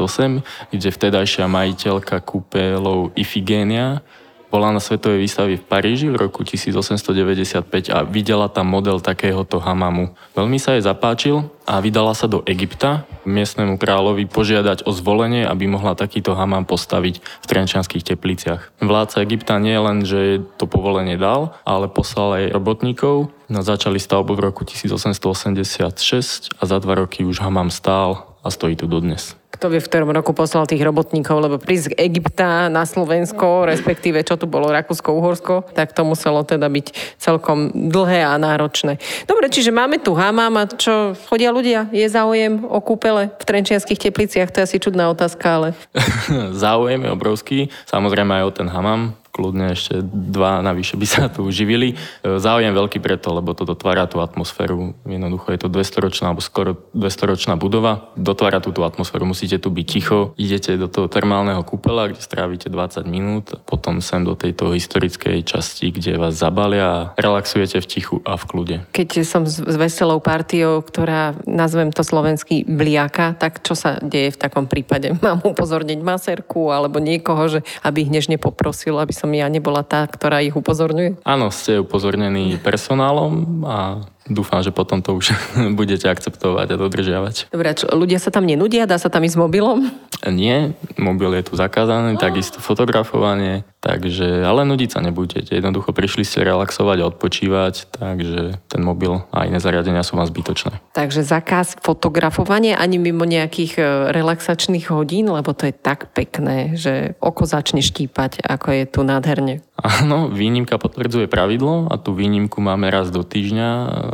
kde 0.70 0.88
vtedajšia 0.94 1.50
majiteľka 1.50 2.22
kúpeľov 2.22 3.18
Ifigénia 3.18 4.06
bola 4.54 4.70
na 4.70 4.78
svetovej 4.78 5.18
výstave 5.18 5.58
v 5.58 5.66
Paríži 5.66 6.06
v 6.06 6.14
roku 6.14 6.46
1895 6.46 7.90
a 7.90 8.06
videla 8.06 8.46
tam 8.46 8.70
model 8.70 9.02
takéhoto 9.02 9.58
hamamu. 9.58 10.14
Veľmi 10.38 10.62
sa 10.62 10.78
jej 10.78 10.86
zapáčil 10.86 11.50
a 11.66 11.82
vydala 11.82 12.14
sa 12.14 12.30
do 12.30 12.46
Egypta 12.46 13.02
miestnemu 13.26 13.74
kráľovi 13.82 14.30
požiadať 14.30 14.86
o 14.86 14.94
zvolenie, 14.94 15.42
aby 15.42 15.66
mohla 15.66 15.98
takýto 15.98 16.38
hamam 16.38 16.62
postaviť 16.62 17.18
v 17.18 17.46
Trenčanských 17.50 18.06
tepliciach. 18.06 18.70
Vládca 18.78 19.26
Egypta 19.26 19.58
nie 19.58 19.74
len, 19.74 20.06
že 20.06 20.46
to 20.54 20.70
povolenie 20.70 21.18
dal, 21.18 21.58
ale 21.66 21.90
poslal 21.90 22.38
aj 22.38 22.54
robotníkov. 22.54 23.34
No, 23.50 23.58
začali 23.66 23.98
stavbu 23.98 24.38
v 24.38 24.44
roku 24.54 24.62
1886 24.62 26.54
a 26.54 26.62
za 26.62 26.78
dva 26.78 26.94
roky 26.94 27.26
už 27.26 27.42
hamam 27.42 27.74
stál 27.74 28.38
a 28.46 28.54
stojí 28.54 28.78
tu 28.78 28.86
dodnes 28.86 29.34
kto 29.54 29.70
vie, 29.70 29.78
v 29.78 29.86
ktorom 29.86 30.10
roku 30.10 30.34
poslal 30.34 30.66
tých 30.66 30.82
robotníkov, 30.82 31.38
lebo 31.38 31.56
prísť 31.62 31.94
z 31.94 32.10
Egypta 32.10 32.66
na 32.66 32.82
Slovensko, 32.82 33.70
respektíve 33.70 34.20
čo 34.26 34.34
tu 34.34 34.50
bolo 34.50 34.74
Rakúsko-Uhorsko, 34.74 35.70
tak 35.72 35.94
to 35.94 36.02
muselo 36.02 36.42
teda 36.42 36.66
byť 36.66 37.16
celkom 37.22 37.70
dlhé 37.72 38.26
a 38.26 38.34
náročné. 38.36 38.98
Dobre, 39.24 39.46
čiže 39.48 39.70
máme 39.70 40.02
tu 40.02 40.12
hamám 40.18 40.54
a 40.60 40.64
čo 40.68 41.14
chodia 41.30 41.54
ľudia? 41.54 41.86
Je 41.94 42.04
záujem 42.04 42.66
o 42.66 42.82
kúpele 42.82 43.30
v 43.38 43.44
Trenčianských 43.46 44.10
tepliciach? 44.10 44.50
To 44.52 44.60
je 44.60 44.66
asi 44.66 44.78
čudná 44.82 45.08
otázka, 45.08 45.46
ale... 45.48 45.68
záujem 46.66 47.00
je 47.06 47.10
obrovský. 47.14 47.58
Samozrejme 47.88 48.42
aj 48.42 48.44
o 48.44 48.52
ten 48.52 48.68
hamám 48.68 49.23
kľudne 49.34 49.74
ešte 49.74 49.98
dva 50.06 50.62
navyše 50.62 50.94
by 50.94 51.06
sa 51.10 51.26
tu 51.26 51.42
uživili. 51.42 51.98
E, 52.22 52.38
záujem 52.38 52.70
veľký 52.70 53.02
preto, 53.02 53.34
lebo 53.34 53.50
to 53.58 53.66
dotvára 53.66 54.06
tú 54.06 54.22
atmosféru. 54.22 54.94
Jednoducho 55.02 55.50
je 55.50 55.58
to 55.58 55.68
200-ročná 55.68 56.30
alebo 56.30 56.38
skoro 56.38 56.78
200-ročná 56.94 57.58
budova. 57.58 58.14
Dotvára 58.14 58.62
tú, 58.62 58.70
tú 58.70 58.86
atmosféru, 58.86 59.26
musíte 59.26 59.58
tu 59.58 59.74
byť 59.74 59.86
ticho. 59.90 60.18
Idete 60.38 60.78
do 60.78 60.86
toho 60.86 61.10
termálneho 61.10 61.66
kúpela, 61.66 62.06
kde 62.06 62.22
strávite 62.22 62.70
20 62.70 63.02
minút, 63.10 63.58
potom 63.66 63.98
sem 63.98 64.22
do 64.22 64.38
tejto 64.38 64.70
historickej 64.70 65.42
časti, 65.42 65.90
kde 65.90 66.14
vás 66.14 66.38
zabalia 66.38 66.86
a 66.86 66.98
relaxujete 67.18 67.82
v 67.82 67.86
tichu 67.90 68.16
a 68.22 68.38
v 68.38 68.44
kľude. 68.46 68.76
Keď 68.94 69.26
som 69.26 69.42
s, 69.48 69.58
veselou 69.58 70.22
partiou, 70.22 70.78
ktorá 70.84 71.34
nazvem 71.48 71.90
to 71.90 72.06
slovenský 72.06 72.68
bliaka, 72.68 73.34
tak 73.34 73.64
čo 73.64 73.74
sa 73.74 73.98
deje 73.98 74.36
v 74.36 74.38
takom 74.38 74.70
prípade? 74.70 75.10
Mám 75.24 75.42
upozorniť 75.42 75.98
maserku 76.04 76.70
alebo 76.70 77.00
niekoho, 77.00 77.48
že 77.48 77.60
aby 77.82 78.06
ich 78.06 78.12
nežne 78.12 78.36
poprosil, 78.36 79.00
aby 79.00 79.10
som 79.24 79.32
ja 79.32 79.48
nebola 79.48 79.80
tá, 79.80 80.04
ktorá 80.04 80.44
ich 80.44 80.52
upozorňuje? 80.52 81.24
Áno, 81.24 81.48
ste 81.48 81.80
upozornení 81.80 82.60
personálom 82.60 83.64
a 83.64 84.04
dúfam, 84.28 84.64
že 84.64 84.72
potom 84.72 85.04
to 85.04 85.16
už 85.16 85.36
budete 85.78 86.08
akceptovať 86.08 86.74
a 86.74 86.76
dodržiavať. 86.80 87.52
Dobre, 87.52 87.76
čo, 87.76 87.88
ľudia 87.92 88.20
sa 88.20 88.32
tam 88.32 88.48
nenudia? 88.48 88.88
Dá 88.88 88.96
sa 88.96 89.12
tam 89.12 89.24
ísť 89.24 89.36
s 89.36 89.40
mobilom? 89.40 89.88
Nie, 90.24 90.72
mobil 90.96 91.36
je 91.36 91.52
tu 91.52 91.54
zakázaný, 91.58 92.16
takisto 92.16 92.56
fotografovanie, 92.56 93.68
takže, 93.84 94.40
ale 94.40 94.64
nudiť 94.64 94.90
sa 94.96 95.00
nebudete. 95.04 95.52
Jednoducho 95.52 95.92
prišli 95.92 96.24
ste 96.24 96.48
relaxovať 96.48 96.96
a 97.04 97.08
odpočívať, 97.12 97.74
takže 97.92 98.56
ten 98.64 98.80
mobil 98.80 99.20
a 99.28 99.44
iné 99.44 99.60
zariadenia 99.60 100.00
sú 100.00 100.16
vám 100.16 100.24
zbytočné. 100.24 100.80
Takže 100.96 101.20
zakaz 101.20 101.76
fotografovanie 101.84 102.72
ani 102.72 102.96
mimo 102.96 103.28
nejakých 103.28 103.72
e, 103.76 103.82
relaxačných 104.16 104.88
hodín, 104.88 105.28
lebo 105.28 105.52
to 105.52 105.68
je 105.68 105.74
tak 105.76 106.08
pekné, 106.16 106.72
že 106.80 107.12
oko 107.20 107.44
začne 107.44 107.84
štípať, 107.84 108.40
ako 108.40 108.66
je 108.72 108.84
tu 108.88 109.00
nádherne. 109.04 109.60
Áno, 109.74 110.30
výnimka 110.30 110.78
potvrdzuje 110.78 111.26
pravidlo 111.26 111.90
a 111.90 111.98
tú 111.98 112.14
výnimku 112.14 112.62
máme 112.62 112.86
raz 112.94 113.10
do 113.10 113.26
týždňa. 113.26 113.68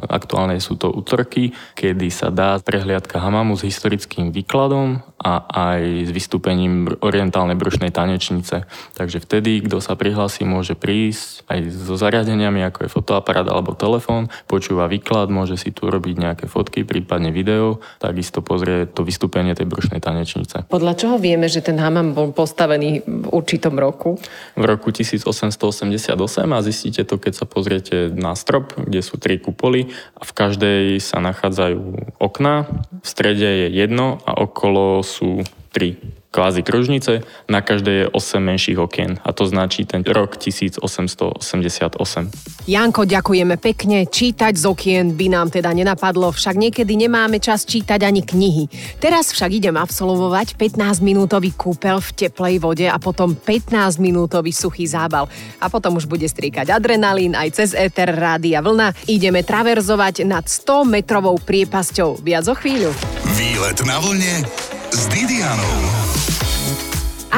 Aktuálne 0.08 0.56
sú 0.56 0.80
to 0.80 0.88
útorky, 0.88 1.52
kedy 1.76 2.08
sa 2.08 2.32
dá 2.32 2.56
prehliadka 2.56 3.20
hamamu 3.20 3.60
s 3.60 3.68
historickým 3.68 4.32
výkladom 4.32 5.04
a 5.20 5.44
aj 5.44 6.08
s 6.08 6.10
vystúpením 6.16 6.88
orientálnej 7.04 7.60
brušnej 7.60 7.92
tanečnice. 7.92 8.64
Takže 8.96 9.20
vtedy, 9.20 9.60
kto 9.68 9.84
sa 9.84 10.00
prihlási, 10.00 10.48
môže 10.48 10.72
prísť 10.72 11.44
aj 11.52 11.58
so 11.68 11.92
zariadeniami, 11.92 12.64
ako 12.64 12.88
je 12.88 12.94
fotoaparát 12.96 13.44
alebo 13.44 13.76
telefón, 13.76 14.32
počúva 14.48 14.88
výklad, 14.88 15.28
môže 15.28 15.60
si 15.60 15.76
tu 15.76 15.92
robiť 15.92 16.16
nejaké 16.16 16.44
fotky, 16.48 16.88
prípadne 16.88 17.36
video, 17.36 17.84
takisto 18.00 18.40
pozrie 18.40 18.88
to 18.88 19.04
vystúpenie 19.04 19.52
tej 19.52 19.68
brušnej 19.68 20.00
tanečnice. 20.00 20.72
Podľa 20.72 20.96
čoho 20.96 21.16
vieme, 21.20 21.52
že 21.52 21.60
ten 21.60 21.76
hamam 21.76 22.16
bol 22.16 22.32
postavený 22.32 23.04
v 23.04 23.26
určitom 23.28 23.76
roku? 23.76 24.16
V 24.56 24.64
roku 24.64 24.88
1888 25.50 26.56
a 26.56 26.64
zistíte 26.64 27.02
to, 27.04 27.18
keď 27.18 27.32
sa 27.42 27.46
pozriete 27.46 28.08
na 28.10 28.32
strop, 28.38 28.74
kde 28.78 29.02
sú 29.02 29.18
tri 29.18 29.36
kupoly 29.36 29.90
a 30.16 30.22
v 30.24 30.32
každej 30.32 30.84
sa 31.02 31.18
nachádzajú 31.20 32.16
okná, 32.22 32.70
v 33.02 33.06
strede 33.06 33.66
je 33.66 33.68
jedno 33.74 34.22
a 34.24 34.38
okolo 34.38 35.02
sú 35.02 35.44
tri 35.70 36.19
kvázi 36.30 36.62
kružnice, 36.62 37.26
na 37.50 37.60
každej 37.60 38.06
je 38.06 38.06
8 38.14 38.38
menších 38.38 38.78
okien 38.78 39.18
a 39.26 39.34
to 39.34 39.50
značí 39.50 39.82
ten 39.82 40.06
rok 40.06 40.38
1888. 40.38 41.34
Janko, 42.70 43.02
ďakujeme 43.02 43.58
pekne. 43.58 44.06
Čítať 44.06 44.54
z 44.54 44.64
okien 44.70 45.18
by 45.18 45.26
nám 45.26 45.50
teda 45.50 45.74
nenapadlo, 45.74 46.30
však 46.30 46.54
niekedy 46.54 46.94
nemáme 46.94 47.42
čas 47.42 47.66
čítať 47.66 48.06
ani 48.06 48.22
knihy. 48.22 48.70
Teraz 49.02 49.34
však 49.34 49.50
idem 49.50 49.74
absolvovať 49.74 50.54
15-minútový 50.54 51.50
kúpel 51.58 51.98
v 51.98 52.10
teplej 52.14 52.62
vode 52.62 52.86
a 52.86 52.96
potom 53.02 53.34
15-minútový 53.34 54.54
suchý 54.54 54.86
zábal. 54.86 55.26
A 55.58 55.66
potom 55.66 55.98
už 55.98 56.06
bude 56.06 56.30
striekať 56.30 56.70
adrenalín 56.70 57.34
aj 57.34 57.58
cez 57.58 57.70
éter 57.74 58.06
rádia 58.14 58.62
vlna. 58.62 58.94
Ideme 59.10 59.42
traverzovať 59.42 60.22
nad 60.22 60.46
100 60.46 60.86
metrovou 60.86 61.34
priepasťou. 61.42 62.22
Viac 62.22 62.46
o 62.46 62.54
chvíľu. 62.54 62.94
Výlet 63.34 63.82
na 63.82 63.98
vlne 63.98 64.46
s 64.94 65.06
Didianou. 65.10 66.09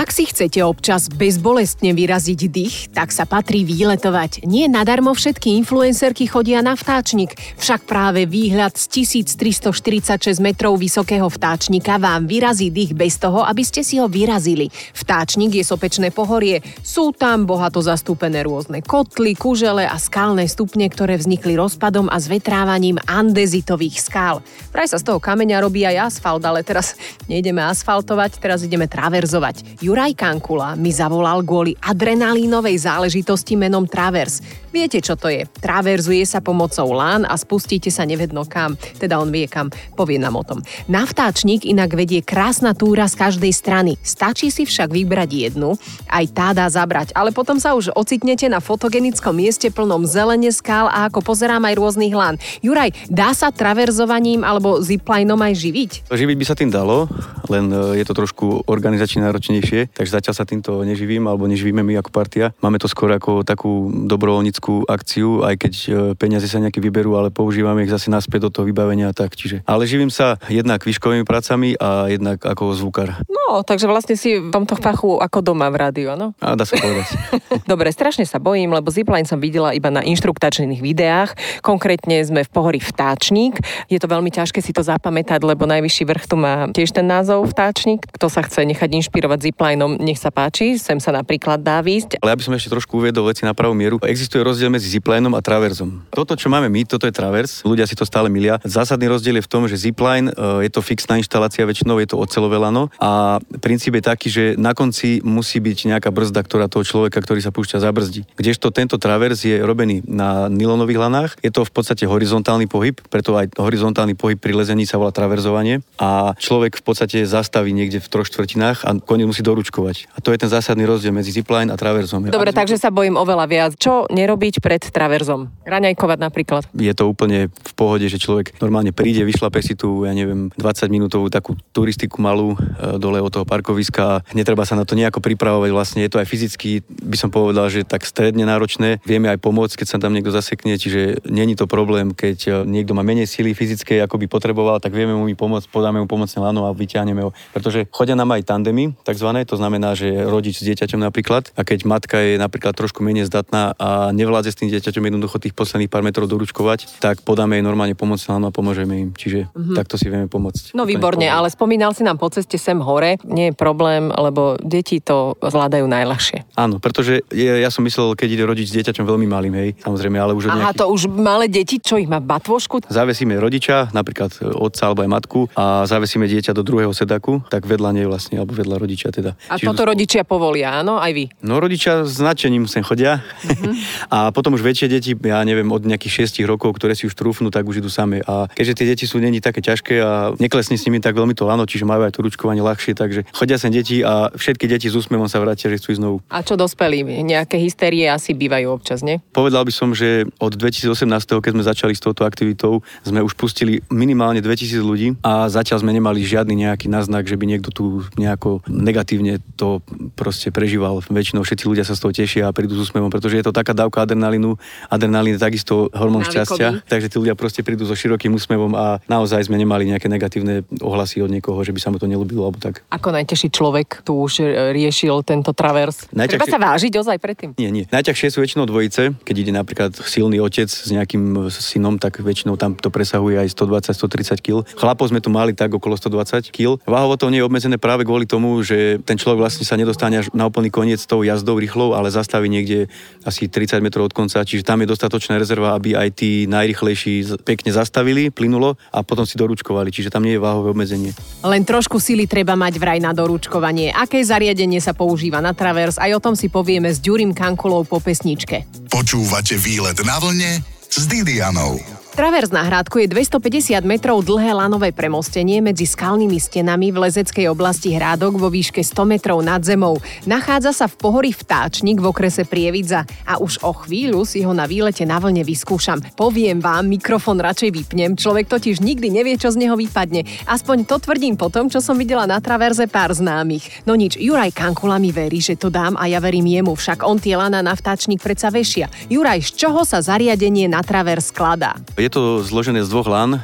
Ak 0.03 0.11
si 0.11 0.27
chcete 0.27 0.59
občas 0.67 1.07
bezbolestne 1.07 1.95
vyraziť 1.95 2.41
dých, 2.51 2.91
tak 2.91 3.15
sa 3.15 3.23
patrí 3.23 3.63
výletovať. 3.63 4.43
Nie 4.51 4.67
nadarmo 4.67 5.15
všetky 5.15 5.55
influencerky 5.63 6.27
chodia 6.27 6.59
na 6.59 6.75
vtáčnik, 6.75 7.39
však 7.55 7.87
práve 7.87 8.27
výhľad 8.27 8.75
z 8.75 9.07
1346 9.07 10.43
metrov 10.43 10.75
vysokého 10.75 11.31
vtáčnika 11.31 12.03
vám 12.03 12.27
vyrazí 12.27 12.75
dých 12.75 12.99
bez 12.99 13.15
toho, 13.23 13.47
aby 13.47 13.63
ste 13.63 13.87
si 13.87 14.03
ho 14.03 14.11
vyrazili. 14.11 14.75
Vtáčnik 14.91 15.55
je 15.55 15.63
sopečné 15.63 16.11
pohorie, 16.11 16.67
sú 16.83 17.15
tam 17.15 17.47
bohato 17.47 17.79
zastúpené 17.79 18.43
rôzne 18.43 18.83
kotly, 18.83 19.39
kužele 19.39 19.87
a 19.87 20.03
skalné 20.03 20.51
stupne, 20.51 20.91
ktoré 20.91 21.15
vznikli 21.15 21.55
rozpadom 21.55 22.11
a 22.11 22.19
zvetrávaním 22.19 22.99
andezitových 23.07 24.03
skál. 24.03 24.43
Praj 24.75 24.91
sa 24.91 24.99
z 24.99 25.15
toho 25.15 25.23
kameňa 25.23 25.63
robí 25.63 25.87
aj 25.87 26.11
asfalt, 26.11 26.43
ale 26.43 26.67
teraz 26.67 26.99
nejdeme 27.31 27.63
asfaltovať, 27.63 28.43
teraz 28.43 28.67
ideme 28.67 28.91
traverzovať. 28.91 29.79
Juraj 29.93 30.17
Kankula 30.17 30.73
mi 30.73 30.89
zavolal 30.89 31.45
kvôli 31.45 31.77
adrenalínovej 31.77 32.89
záležitosti 32.89 33.61
menom 33.61 33.85
Travers. 33.85 34.41
Viete, 34.73 35.05
čo 35.05 35.21
to 35.21 35.29
je? 35.29 35.45
Traverzuje 35.61 36.25
sa 36.25 36.41
pomocou 36.41 36.97
lán 36.97 37.29
a 37.29 37.37
spustíte 37.37 37.93
sa 37.93 38.09
nevedno 38.09 38.49
kam. 38.49 38.73
Teda 38.97 39.21
on 39.21 39.29
vie 39.29 39.45
kam, 39.45 39.69
povie 39.93 40.17
nám 40.17 40.41
o 40.41 40.49
tom. 40.49 40.65
Na 40.89 41.05
vtáčnik 41.05 41.69
inak 41.69 41.93
vedie 41.93 42.25
krásna 42.25 42.73
túra 42.73 43.05
z 43.05 43.21
každej 43.21 43.53
strany. 43.53 44.01
Stačí 44.01 44.49
si 44.49 44.65
však 44.65 44.89
vybrať 44.89 45.29
jednu, 45.29 45.77
aj 46.09 46.25
tá 46.33 46.57
dá 46.57 46.73
zabrať, 46.73 47.13
ale 47.13 47.29
potom 47.29 47.61
sa 47.61 47.77
už 47.77 47.93
ocitnete 47.93 48.49
na 48.49 48.65
fotogenickom 48.65 49.37
mieste 49.37 49.69
plnom 49.69 50.09
zelene 50.09 50.49
skál 50.57 50.89
a 50.89 51.13
ako 51.13 51.21
pozerám 51.21 51.69
aj 51.69 51.77
rôznych 51.77 52.17
lán. 52.17 52.41
Juraj, 52.65 52.97
dá 53.13 53.37
sa 53.37 53.53
traverzovaním 53.53 54.41
alebo 54.41 54.81
ziplinom 54.81 55.37
aj 55.37 55.53
živiť? 55.53 55.91
Živiť 56.09 56.37
by 56.41 56.45
sa 56.49 56.57
tým 56.57 56.73
dalo, 56.73 57.13
len 57.53 57.69
e, 57.69 58.01
je 58.01 58.05
to 58.09 58.17
trošku 58.17 58.65
organizačne 58.65 59.21
náročnejšie 59.29 59.72
dlhšie, 59.73 59.89
takže 59.97 60.13
zatiaľ 60.21 60.35
sa 60.37 60.45
týmto 60.45 60.85
neživím 60.85 61.25
alebo 61.25 61.49
neživíme 61.49 61.81
my 61.81 62.05
ako 62.05 62.11
partia. 62.13 62.53
Máme 62.61 62.77
to 62.77 62.87
skôr 62.93 63.09
ako 63.17 63.41
takú 63.43 63.89
dobrovoľníckú 63.89 64.85
akciu, 64.85 65.41
aj 65.49 65.55
keď 65.57 65.73
e, 65.73 65.89
peniaze 66.21 66.45
sa 66.47 66.61
nejaké 66.61 66.79
vyberú, 66.85 67.17
ale 67.17 67.33
používame 67.33 67.89
ich 67.89 67.93
zase 67.93 68.13
naspäť 68.13 68.49
do 68.49 68.51
toho 68.53 68.65
vybavenia 68.69 69.09
a 69.11 69.17
tak. 69.17 69.33
Čiže, 69.33 69.65
ale 69.65 69.89
živím 69.89 70.13
sa 70.13 70.37
jednak 70.53 70.85
výškovými 70.85 71.25
pracami 71.25 71.73
a 71.81 72.13
jednak 72.13 72.45
ako 72.45 72.77
zvukar. 72.77 73.25
No, 73.33 73.65
takže 73.65 73.89
vlastne 73.89 74.17
si 74.21 74.37
v 74.37 74.53
tomto 74.53 74.77
fachu 74.77 75.17
ako 75.17 75.41
doma 75.41 75.73
v 75.73 75.77
rádiu, 75.81 76.13
áno? 76.13 76.37
A 76.45 76.53
dá 76.53 76.69
sa 76.69 76.77
povedať. 76.77 77.09
Dobre, 77.73 77.89
strašne 77.89 78.29
sa 78.29 78.37
bojím, 78.37 78.77
lebo 78.77 78.93
zipline 78.93 79.25
som 79.25 79.41
videla 79.41 79.73
iba 79.73 79.89
na 79.89 80.05
inštruktačných 80.05 80.85
videách. 80.85 81.33
Konkrétne 81.65 82.21
sme 82.25 82.45
v 82.45 82.51
pohorí 82.53 82.81
Vtáčnik. 82.83 83.57
Je 83.89 83.97
to 83.97 84.11
veľmi 84.11 84.29
ťažké 84.29 84.61
si 84.61 84.75
to 84.75 84.85
zapamätať, 84.85 85.41
lebo 85.41 85.65
najvyšší 85.65 86.05
vrch 86.05 86.25
tu 86.29 86.37
má 86.37 86.69
tiež 86.73 86.93
ten 86.93 87.07
názov 87.07 87.49
Vtáčnik. 87.53 88.05
Kto 88.11 88.27
sa 88.29 88.45
chce 88.45 88.67
nechať 88.67 88.89
inšpirovať 88.99 89.39
zipline 89.53 89.62
ziplinom, 89.63 89.95
nech 90.03 90.19
sa 90.19 90.35
páči, 90.35 90.75
sem 90.75 90.99
sa 90.99 91.15
napríklad 91.15 91.63
dá 91.63 91.79
výjsť. 91.79 92.19
Ale 92.19 92.35
aby 92.35 92.43
som 92.43 92.51
ešte 92.51 92.75
trošku 92.75 92.99
uviedol 92.99 93.31
veci 93.31 93.47
na 93.47 93.55
pravú 93.55 93.79
mieru, 93.79 94.03
existuje 94.03 94.43
rozdiel 94.43 94.75
medzi 94.75 94.91
ziplinom 94.91 95.39
a 95.39 95.41
traverzom. 95.41 96.03
Toto, 96.11 96.35
čo 96.35 96.51
máme 96.51 96.67
my, 96.67 96.83
toto 96.83 97.07
je 97.07 97.15
travers, 97.15 97.63
ľudia 97.63 97.87
si 97.87 97.95
to 97.95 98.03
stále 98.03 98.27
milia. 98.27 98.59
Zásadný 98.67 99.07
rozdiel 99.07 99.39
je 99.39 99.47
v 99.47 99.51
tom, 99.51 99.71
že 99.71 99.79
zipline 99.79 100.35
e, 100.35 100.67
je 100.67 100.71
to 100.75 100.83
fixná 100.83 101.15
inštalácia, 101.23 101.63
väčšinou 101.63 102.03
je 102.03 102.11
to 102.11 102.19
ocelové 102.19 102.59
lano 102.59 102.91
a 102.99 103.39
princíp 103.63 103.95
je 103.95 104.03
taký, 104.03 104.29
že 104.35 104.45
na 104.59 104.75
konci 104.75 105.23
musí 105.23 105.63
byť 105.63 105.95
nejaká 105.95 106.11
brzda, 106.11 106.43
ktorá 106.43 106.67
toho 106.67 106.83
človeka, 106.83 107.23
ktorý 107.23 107.39
sa 107.39 107.55
púšťa, 107.55 107.87
zabrzdí. 107.87 108.27
Kdežto 108.35 108.75
tento 108.75 108.99
travers 108.99 109.47
je 109.47 109.63
robený 109.63 110.03
na 110.11 110.51
nylonových 110.51 110.99
lanách, 110.99 111.31
je 111.39 111.55
to 111.55 111.63
v 111.63 111.71
podstate 111.71 112.03
horizontálny 112.03 112.67
pohyb, 112.67 112.99
preto 113.07 113.39
aj 113.39 113.55
horizontálny 113.55 114.19
pohyb 114.19 114.43
pri 114.43 114.59
lezení 114.59 114.91
sa 114.91 114.99
volá 114.99 115.15
traverzovanie 115.15 115.87
a 116.03 116.35
človek 116.35 116.83
v 116.83 116.83
podstate 116.83 117.23
zastaví 117.23 117.71
niekde 117.71 118.03
v 118.03 118.11
troch 118.11 118.27
štvrtinách 118.27 118.83
a 118.83 118.91
koniec 118.99 119.31
musí 119.31 119.45
doručkovať. 119.53 120.09
A 120.17 120.25
to 120.25 120.33
je 120.33 120.41
ten 120.41 120.49
zásadný 120.49 120.89
rozdiel 120.89 121.13
medzi 121.13 121.29
zipline 121.29 121.69
a 121.69 121.77
traverzom. 121.77 122.33
Dobre, 122.33 122.51
a 122.51 122.57
takže 122.57 122.81
sa 122.81 122.89
bojím 122.89 123.21
oveľa 123.21 123.45
viac. 123.45 123.71
Čo 123.77 124.09
nerobiť 124.09 124.65
pred 124.65 124.81
traverzom? 124.81 125.53
Raňajkovať 125.69 126.19
napríklad. 126.19 126.63
Je 126.73 126.93
to 126.97 127.05
úplne 127.13 127.53
v 127.53 127.73
pohode, 127.77 128.09
že 128.09 128.17
človek 128.17 128.57
normálne 128.65 128.97
príde, 128.97 129.21
vyšlape 129.29 129.61
si 129.61 129.77
tú, 129.77 130.09
ja 130.09 130.17
neviem, 130.17 130.49
20 130.57 130.89
minútovú 130.89 131.29
takú 131.29 131.55
turistiku 131.77 132.25
malú 132.25 132.57
e, 132.57 132.97
dole 132.97 133.21
od 133.21 133.29
toho 133.29 133.45
parkoviska. 133.45 134.25
Netreba 134.33 134.65
sa 134.65 134.75
na 134.75 134.89
to 134.89 134.97
nejako 134.97 135.21
pripravovať. 135.21 135.71
Vlastne 135.71 136.01
je 136.09 136.11
to 136.11 136.19
aj 136.19 136.27
fyzicky, 136.27 136.81
by 136.89 137.17
som 137.21 137.29
povedal, 137.29 137.69
že 137.69 137.85
tak 137.85 138.09
stredne 138.09 138.49
náročné. 138.49 139.05
Vieme 139.05 139.29
aj 139.29 139.39
pomôcť, 139.45 139.85
keď 139.85 139.87
sa 139.87 139.99
tam 140.01 140.17
niekto 140.17 140.33
zasekne, 140.33 140.81
čiže 140.81 141.21
není 141.29 141.53
to 141.53 141.69
problém, 141.69 142.17
keď 142.17 142.39
e, 142.49 142.51
niekto 142.65 142.97
má 142.97 143.05
menej 143.05 143.29
síly 143.29 143.53
fyzickej, 143.53 144.01
ako 144.07 144.17
by 144.17 144.27
potreboval, 144.31 144.81
tak 144.81 144.97
vieme 144.97 145.13
mu 145.13 145.29
pomôcť, 145.29 145.69
podáme 145.69 145.99
mu 146.01 146.07
pomocné 146.07 146.39
lano 146.39 146.65
a 146.65 146.73
vyťahneme 146.73 147.23
ho. 147.27 147.31
Pretože 147.51 147.91
chodia 147.91 148.15
nám 148.15 148.33
aj 148.33 148.47
tandemy, 148.47 148.95
takzvané, 149.03 149.42
to 149.45 149.57
znamená, 149.59 149.95
že 149.95 150.09
rodič 150.27 150.61
s 150.61 150.67
dieťaťom 150.67 151.01
napríklad, 151.03 151.53
a 151.57 151.63
keď 151.63 151.85
matka 151.85 152.17
je 152.19 152.41
napríklad 152.41 152.73
trošku 152.77 153.05
menej 153.05 153.29
zdatná 153.29 153.75
a 153.77 154.11
nevládze 154.15 154.55
s 154.55 154.59
tým 154.59 154.69
dieťaťom 154.73 155.03
jednoducho 155.03 155.43
tých 155.43 155.55
posledných 155.57 155.91
pár 155.91 156.07
metrov 156.07 156.31
doručkovať, 156.31 157.03
tak 157.03 157.23
podáme 157.27 157.59
jej 157.59 157.65
normálne 157.65 157.97
pomoc 157.99 158.23
a 158.29 158.39
pomôžeme 158.53 158.95
im. 158.99 159.11
Čiže 159.13 159.51
mm-hmm. 159.51 159.77
takto 159.77 159.97
si 159.99 160.07
vieme 160.09 160.29
pomôcť. 160.29 160.77
No 160.77 160.85
výborne, 160.85 161.27
ale 161.27 161.49
spomínal 161.49 161.93
si 161.97 162.05
nám 162.05 162.21
po 162.21 162.29
ceste 162.29 162.57
sem 162.57 162.79
hore, 162.79 163.19
nie 163.27 163.51
je 163.51 163.55
problém, 163.55 164.09
lebo 164.09 164.57
deti 164.61 165.01
to 165.03 165.35
zvládajú 165.41 165.85
najľahšie. 165.89 166.57
Áno, 166.57 166.79
pretože 166.79 167.25
je, 167.33 167.53
ja 167.63 167.71
som 167.73 167.83
myslel, 167.85 168.15
keď 168.15 168.29
ide 168.29 168.45
rodič 168.45 168.71
s 168.71 168.75
dieťaťom 168.77 169.05
veľmi 169.05 169.27
malým, 169.27 169.55
hej, 169.59 169.71
samozrejme, 169.83 170.17
ale 170.19 170.33
už 170.37 170.49
Aha, 170.49 170.71
nejaký... 170.71 170.79
to 170.79 170.87
už 170.89 171.03
malé 171.11 171.47
deti, 171.49 171.83
čo 171.83 171.99
ich 171.99 172.09
má 172.09 172.23
batvošku? 172.23 172.87
Zavesíme 172.89 173.35
rodiča, 173.39 173.91
napríklad 173.91 174.33
otca 174.57 174.83
alebo 174.89 175.03
aj 175.05 175.11
matku 175.11 175.41
a 175.57 175.85
zavesíme 175.89 176.29
dieťa 176.29 176.53
do 176.55 176.63
druhého 176.63 176.93
sedaku, 176.95 177.43
tak 177.49 177.67
vedľa 177.67 177.91
nej 177.97 178.07
vlastne, 178.07 178.39
alebo 178.41 178.55
vedľa 178.55 178.77
rodiča 178.79 179.09
teda 179.13 179.32
A 179.49 179.59
Čiže 179.59 179.67
toto 179.69 179.83
rodičia 179.89 180.23
povolia, 180.23 180.81
áno? 180.81 180.99
Aj 181.01 181.11
vy? 181.11 181.29
No 181.43 181.59
rodičia 181.59 182.05
s 182.05 182.19
nadšením 182.23 182.69
sem 182.71 182.85
chodia. 182.85 183.21
Mm-hmm. 183.43 183.75
a 184.15 184.19
potom 184.31 184.55
už 184.55 184.63
väčšie 184.63 184.87
deti, 184.89 185.13
ja 185.17 185.43
neviem, 185.43 185.69
od 185.71 185.83
nejakých 185.85 186.29
6 186.29 186.45
rokov, 186.49 186.77
ktoré 186.77 186.93
si 186.97 187.09
už 187.09 187.15
trúfnú, 187.15 187.49
tak 187.49 187.67
už 187.67 187.83
idú 187.83 187.91
same. 187.93 188.25
A 188.27 188.51
keďže 188.51 188.75
tie 188.79 188.87
deti 188.93 189.05
sú 189.07 189.23
není 189.23 189.39
také 189.39 189.63
ťažké 189.63 189.95
a 190.03 190.11
neklesne 190.37 190.75
s 190.75 190.85
nimi 190.89 190.99
tak 190.99 191.15
veľmi 191.15 191.37
to 191.39 191.47
lano, 191.47 191.69
čiže 191.69 191.87
majú 191.87 192.03
aj 192.03 192.19
to 192.19 192.27
ručkovanie 192.27 192.65
ľahšie, 192.65 192.99
takže 192.99 193.23
chodia 193.31 193.57
sem 193.61 193.71
deti 193.71 194.03
a 194.03 194.35
všetky 194.35 194.67
deti 194.67 194.91
s 194.91 194.99
úsmevom 194.99 195.31
sa 195.31 195.39
vrátia, 195.39 195.71
že 195.71 195.79
chcú 195.79 195.95
ísť 195.95 196.01
znovu. 196.03 196.17
A 196.27 196.43
čo 196.43 196.59
dospelí? 196.59 197.07
Nejaké 197.23 197.63
hystérie 197.63 198.11
asi 198.11 198.35
bývajú 198.35 198.67
občas, 198.75 199.07
nie? 199.07 199.23
Povedal 199.31 199.63
by 199.63 199.73
som, 199.73 199.95
že 199.95 200.27
od 200.43 200.59
2018, 200.59 200.99
keď 201.39 201.53
sme 201.55 201.65
začali 201.65 201.95
s 201.95 202.03
touto 202.03 202.27
aktivitou, 202.27 202.83
sme 203.07 203.23
už 203.23 203.39
pustili 203.39 203.79
minimálne 203.87 204.43
2000 204.43 204.83
ľudí 204.83 205.09
a 205.23 205.47
zatiaľ 205.47 205.87
sme 205.87 205.95
nemali 205.95 206.27
žiadny 206.27 206.67
nejaký 206.67 206.91
náznak, 206.91 207.31
že 207.31 207.39
by 207.39 207.45
niekto 207.47 207.71
tu 207.71 208.03
nejako 208.19 208.67
negatívne 208.67 209.22
to 209.57 209.83
proste 210.19 210.51
prežíval. 210.51 211.03
Väčšinou 211.07 211.47
všetci 211.47 211.65
ľudia 211.67 211.85
sa 211.87 211.95
z 211.95 212.01
toho 212.03 212.13
tešia 212.13 212.49
a 212.49 212.55
prídu 212.55 212.75
s 212.79 212.91
úsmevom, 212.91 213.11
pretože 213.13 213.39
je 213.39 213.45
to 213.47 213.53
taká 213.55 213.77
dávka 213.77 214.03
adrenalínu. 214.03 214.59
Adrenalín 214.91 215.39
je 215.39 215.43
takisto 215.43 215.89
hormón 215.95 216.27
šťastia, 216.27 216.83
takže 216.87 217.09
tí 217.13 217.17
ľudia 217.23 217.39
proste 217.39 217.63
prídu 217.63 217.87
so 217.87 217.95
širokým 217.95 218.35
úsmevom 218.35 218.75
a 218.75 218.99
naozaj 219.07 219.47
sme 219.47 219.61
nemali 219.61 219.87
nejaké 219.87 220.11
negatívne 220.11 220.67
ohlasy 220.83 221.23
od 221.23 221.31
niekoho, 221.31 221.59
že 221.63 221.71
by 221.71 221.81
sa 221.81 221.89
mu 221.95 222.03
to 222.03 222.11
nelúbilo 222.11 222.49
alebo 222.49 222.59
tak. 222.59 222.83
Ako 222.91 223.15
najtežší 223.15 223.53
človek 223.55 224.03
tu 224.03 224.19
už 224.19 224.43
riešil 224.75 225.23
tento 225.23 225.55
travers? 225.55 226.11
Najťažšie... 226.11 226.39
Treba 226.43 226.47
sa 226.49 226.61
vážiť 226.61 226.93
ozaj 226.99 227.17
predtým? 227.23 227.51
Nie, 227.61 227.71
nie. 227.71 227.85
Najťažšie 227.93 228.29
sú 228.33 228.39
väčšinou 228.43 228.65
dvojice, 228.67 229.15
keď 229.23 229.37
ide 229.37 229.53
napríklad 229.53 229.93
silný 230.03 230.41
otec 230.41 230.67
s 230.73 230.89
nejakým 230.91 231.51
synom, 231.53 232.01
tak 232.01 232.19
väčšinou 232.23 232.57
tam 232.57 232.75
to 232.75 232.89
presahuje 232.89 233.39
aj 233.39 233.49
120-130 233.53 234.41
kg. 234.41 234.65
Chlapov 234.75 235.13
sme 235.13 235.21
tu 235.21 235.29
mali 235.29 235.53
tak 235.53 235.71
okolo 235.75 235.95
120 235.95 236.49
kg. 236.49 236.81
Váhovo 236.89 237.15
to 237.21 237.29
nie 237.29 237.43
je 237.43 237.47
obmedzené 237.47 237.77
práve 237.77 238.09
kvôli 238.09 238.25
tomu, 238.25 238.63
že 238.65 238.99
ten 239.13 239.21
človek 239.21 239.45
vlastne 239.45 239.69
sa 239.69 239.77
nedostane 239.77 240.25
až 240.25 240.33
na 240.33 240.49
úplný 240.49 240.73
koniec 240.73 241.05
tou 241.05 241.21
jazdou 241.21 241.61
rýchlou, 241.61 241.93
ale 241.93 242.09
zastaví 242.09 242.49
niekde 242.49 242.89
asi 243.29 243.45
30 243.45 243.85
metrov 243.85 244.09
od 244.09 244.17
konca, 244.17 244.41
čiže 244.41 244.65
tam 244.65 244.81
je 244.81 244.89
dostatočná 244.89 245.37
rezerva, 245.37 245.77
aby 245.77 245.93
aj 245.93 246.17
tí 246.17 246.49
najrychlejší 246.49 247.45
pekne 247.45 247.77
zastavili, 247.77 248.33
plynulo 248.33 248.81
a 248.89 249.05
potom 249.05 249.29
si 249.29 249.37
doručkovali, 249.37 249.93
čiže 249.93 250.09
tam 250.09 250.25
nie 250.25 250.41
je 250.41 250.41
váhové 250.41 250.73
obmedzenie. 250.73 251.13
Len 251.45 251.61
trošku 251.69 252.01
sily 252.01 252.25
treba 252.25 252.57
mať 252.57 252.81
vraj 252.81 253.05
na 253.05 253.13
doručkovanie. 253.13 253.93
Aké 253.93 254.25
zariadenie 254.25 254.81
sa 254.81 254.97
používa 254.97 255.45
na 255.45 255.53
travers, 255.53 256.01
aj 256.01 256.17
o 256.17 256.23
tom 256.25 256.33
si 256.33 256.49
povieme 256.49 256.89
s 256.89 256.97
Ďurim 256.97 257.37
Kankulou 257.37 257.85
po 257.85 258.01
pesničke. 258.01 258.65
Počúvate 258.89 259.61
výlet 259.61 260.01
na 260.09 260.17
vlne 260.17 260.65
s 260.89 261.05
Didianou. 261.05 262.02
Travers 262.13 262.53
na 262.53 262.61
Hrádku 262.61 263.01
je 263.01 263.09
250 263.09 263.89
metrov 263.89 264.21
dlhé 264.21 264.53
lanové 264.53 264.93
premostenie 264.93 265.65
medzi 265.65 265.89
skalnými 265.89 266.37
stenami 266.37 266.93
v 266.93 267.09
lezeckej 267.09 267.49
oblasti 267.49 267.97
Hrádok 267.97 268.37
vo 268.37 268.53
výške 268.53 268.85
100 268.85 269.09
metrov 269.09 269.41
nad 269.41 269.65
zemou. 269.65 269.97
Nachádza 270.29 270.77
sa 270.77 270.93
v 270.93 271.01
pohorí 271.01 271.33
Vtáčnik 271.33 272.05
v 272.05 272.13
okrese 272.13 272.45
Prievidza 272.45 273.09
a 273.25 273.41
už 273.41 273.65
o 273.65 273.73
chvíľu 273.73 274.29
si 274.29 274.45
ho 274.45 274.53
na 274.53 274.69
výlete 274.69 275.09
na 275.09 275.17
vlne 275.17 275.41
vyskúšam. 275.41 276.05
Poviem 276.13 276.61
vám, 276.61 276.85
mikrofón 276.85 277.41
radšej 277.41 277.81
vypnem, 277.81 278.13
človek 278.13 278.45
totiž 278.45 278.85
nikdy 278.85 279.09
nevie, 279.09 279.41
čo 279.41 279.49
z 279.49 279.65
neho 279.65 279.73
vypadne. 279.73 280.29
Aspoň 280.45 280.85
to 280.85 281.01
tvrdím 281.01 281.41
po 281.41 281.49
tom, 281.49 281.73
čo 281.73 281.81
som 281.81 281.97
videla 281.97 282.29
na 282.29 282.45
traverze 282.45 282.93
pár 282.93 283.17
známych. 283.17 283.89
No 283.89 283.97
nič, 283.97 284.21
Juraj 284.21 284.53
Kankula 284.53 285.01
mi 285.01 285.17
verí, 285.17 285.41
že 285.41 285.57
to 285.57 285.73
dám 285.73 285.97
a 285.97 286.13
ja 286.13 286.21
verím 286.21 286.45
jemu, 286.45 286.77
však 286.77 287.09
on 287.09 287.17
tie 287.17 287.41
lana 287.41 287.65
na 287.65 287.73
Vtáčnik 287.73 288.21
predsa 288.21 288.53
vešia. 288.53 288.93
Juraj, 289.09 289.49
z 289.49 289.65
čoho 289.65 289.81
sa 289.89 290.05
zariadenie 290.05 290.69
na 290.69 290.85
travers 290.85 291.33
skladá? 291.33 291.81
Je 292.03 292.11
to 292.11 292.43
zložené 292.43 292.83
z 292.83 292.91
dvoch 292.91 293.07
lán, 293.07 293.39
e, 293.39 293.41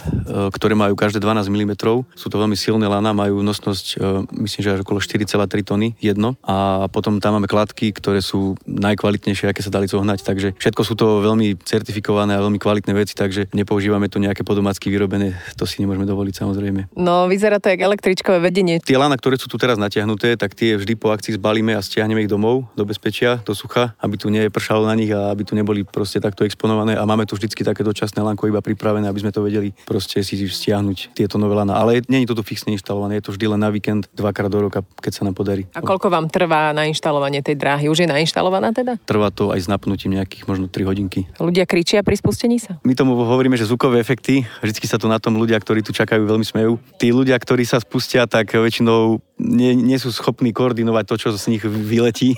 ktoré 0.51 0.75
majú 0.75 0.99
každé 0.99 1.23
12 1.23 1.47
mm. 1.47 1.79
Sú 2.19 2.27
to 2.27 2.43
veľmi 2.43 2.59
silné 2.59 2.91
lana, 2.91 3.15
majú 3.15 3.39
nosnosť, 3.39 3.87
e, 3.95 4.27
myslím, 4.43 4.61
že 4.67 4.71
až 4.75 4.81
okolo 4.83 4.99
4,3 4.99 5.63
tony 5.63 5.95
jedno. 6.03 6.35
A 6.43 6.91
potom 6.91 7.23
tam 7.23 7.39
máme 7.39 7.47
kladky, 7.47 7.95
ktoré 7.95 8.19
sú 8.19 8.59
najkvalitnejšie, 8.67 9.47
aké 9.47 9.63
sa 9.63 9.71
dali 9.71 9.87
zohnať. 9.87 10.27
Takže 10.27 10.49
všetko 10.59 10.83
sú 10.83 10.99
to 10.99 11.23
veľmi 11.23 11.55
certifikované 11.63 12.35
a 12.35 12.43
veľmi 12.43 12.59
kvalitné 12.59 12.99
veci, 12.99 13.15
takže 13.15 13.47
nepoužívame 13.55 14.11
tu 14.11 14.19
nejaké 14.19 14.43
podomácky 14.43 14.91
vyrobené. 14.91 15.39
To 15.55 15.63
si 15.63 15.79
nemôžeme 15.79 16.11
dovoliť 16.11 16.35
samozrejme. 16.43 16.99
No, 16.99 17.31
vyzerá 17.31 17.63
to 17.63 17.71
ako 17.71 17.95
električkové 17.95 18.43
vedenie. 18.43 18.83
Tie 18.83 18.99
lana, 18.99 19.15
ktoré 19.15 19.39
sú 19.39 19.47
tu 19.47 19.55
teraz 19.55 19.79
natiahnuté, 19.79 20.35
tak 20.35 20.59
tie 20.59 20.75
vždy 20.75 20.99
po 20.99 21.15
akcii 21.15 21.39
zbalíme 21.39 21.79
a 21.79 21.81
stiahneme 21.85 22.27
ich 22.27 22.33
domov 22.33 22.67
do 22.75 22.83
bezpečia, 22.83 23.39
do 23.39 23.55
sucha, 23.55 23.95
aby 24.03 24.19
tu 24.19 24.27
nepršalo 24.35 24.83
na 24.83 24.99
nich 24.99 25.15
a 25.15 25.31
aby 25.31 25.47
tu 25.47 25.55
neboli 25.55 25.87
proste 25.87 26.19
takto 26.19 26.43
exponované. 26.43 26.99
A 26.99 27.07
máme 27.07 27.23
tu 27.23 27.39
vždycky 27.39 27.63
také 27.63 27.87
dočasné 27.87 28.19
lanko 28.19 28.48
iba 28.49 28.65
pripravené, 28.65 29.07
aby 29.07 29.21
sme 29.21 29.33
to 29.33 29.45
vedeli 29.45 29.71
proste 29.85 30.25
si 30.25 30.35
stiahnuť 30.35 31.13
tieto 31.13 31.37
nové 31.37 31.55
lana. 31.55 31.77
Ale 31.77 32.01
je 32.01 32.29
to 32.29 32.37
tu 32.39 32.43
fixne 32.43 32.73
inštalované, 32.75 33.21
je 33.21 33.29
to 33.29 33.35
vždy 33.37 33.47
len 33.53 33.61
na 33.61 33.69
víkend, 33.69 34.09
dvakrát 34.17 34.49
do 34.49 34.65
roka, 34.65 34.81
keď 34.99 35.13
sa 35.13 35.23
nám 35.29 35.37
podarí. 35.37 35.69
A 35.77 35.85
koľko 35.85 36.09
vám 36.09 36.33
trvá 36.33 36.73
na 36.73 36.89
inštalovanie 36.89 37.45
tej 37.45 37.61
dráhy? 37.61 37.93
Už 37.93 38.05
je 38.05 38.09
nainštalovaná 38.09 38.73
teda? 38.73 38.97
Trvá 39.05 39.29
to 39.29 39.53
aj 39.53 39.65
s 39.65 39.69
napnutím 39.69 40.17
nejakých 40.17 40.49
možno 40.49 40.67
3 40.67 40.89
hodinky. 40.89 41.29
Ľudia 41.37 41.69
kričia 41.69 42.01
pri 42.01 42.17
spustení 42.17 42.57
sa? 42.57 42.81
My 42.83 42.97
tomu 42.97 43.15
hovoríme, 43.15 43.55
že 43.61 43.69
zvukové 43.69 44.01
efekty. 44.01 44.49
Vždycky 44.65 44.89
sa 44.89 44.97
tu 44.97 45.07
na 45.07 45.21
tom 45.21 45.37
ľudia, 45.37 45.61
ktorí 45.61 45.85
tu 45.85 45.93
čakajú, 45.93 46.25
veľmi 46.25 46.47
smejú. 46.47 46.81
Tí 46.97 47.13
ľudia, 47.13 47.37
ktorí 47.37 47.69
sa 47.69 47.79
spustia, 47.79 48.25
tak 48.25 48.57
väčšinou 48.57 49.21
nie, 49.39 49.75
nie 49.79 49.99
sú 49.99 50.11
schopní 50.11 50.51
koordinovať 50.51 51.05
to, 51.07 51.15
čo 51.17 51.29
z 51.35 51.57
nich 51.57 51.63
vyletí. 51.65 52.35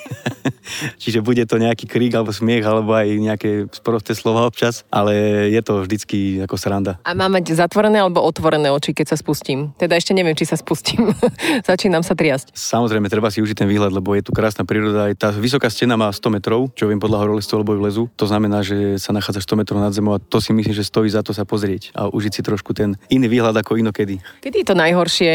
Čiže 1.02 1.24
bude 1.24 1.42
to 1.48 1.56
nejaký 1.56 1.88
krík 1.88 2.12
alebo 2.14 2.30
smiech, 2.30 2.62
alebo 2.62 2.94
aj 2.94 3.08
nejaké 3.16 3.50
sprosté 3.72 4.12
slova 4.12 4.46
občas, 4.46 4.84
ale 4.92 5.48
je 5.50 5.60
to 5.64 5.82
vždycky 5.84 6.44
ako 6.44 6.56
sranda. 6.60 7.00
A 7.02 7.16
mám 7.16 7.32
mať 7.34 7.56
zatvorené 7.56 8.00
alebo 8.00 8.22
otvorené 8.22 8.68
oči, 8.70 8.92
keď 8.92 9.12
sa 9.12 9.16
spustím? 9.16 9.72
Teda 9.80 9.96
ešte 9.96 10.12
neviem, 10.12 10.36
či 10.36 10.46
sa 10.46 10.54
spustím. 10.54 11.10
Začínam 11.70 12.04
sa 12.04 12.12
triasť. 12.14 12.52
Samozrejme, 12.54 13.08
treba 13.08 13.32
si 13.32 13.40
užiť 13.40 13.64
ten 13.64 13.68
výhľad, 13.68 13.90
lebo 13.90 14.12
je 14.14 14.22
tu 14.22 14.32
krásna 14.36 14.62
príroda. 14.68 15.10
Aj 15.10 15.14
tá 15.16 15.28
vysoká 15.32 15.72
stena 15.72 15.96
má 15.96 16.12
100 16.12 16.36
metrov, 16.36 16.70
čo 16.76 16.86
viem 16.86 17.00
podľa 17.00 17.26
horolistov, 17.26 17.64
lebo 17.64 17.74
lezu. 17.80 18.12
To 18.20 18.28
znamená, 18.28 18.60
že 18.60 19.00
sa 19.00 19.16
nachádza 19.16 19.42
100 19.42 19.60
metrov 19.64 19.80
nad 19.80 19.92
zemou 19.96 20.14
a 20.14 20.22
to 20.22 20.38
si 20.38 20.52
myslím, 20.52 20.76
že 20.76 20.86
stojí 20.86 21.08
za 21.08 21.24
to 21.24 21.32
sa 21.32 21.48
pozrieť 21.48 21.96
a 21.96 22.12
užiť 22.12 22.32
si 22.36 22.42
trošku 22.44 22.76
ten 22.76 22.94
iný 23.08 23.26
výhľad 23.26 23.56
ako 23.56 23.80
inokedy. 23.80 24.20
Kedy 24.44 24.62
je 24.62 24.66
to 24.68 24.76
najhoršie? 24.76 25.32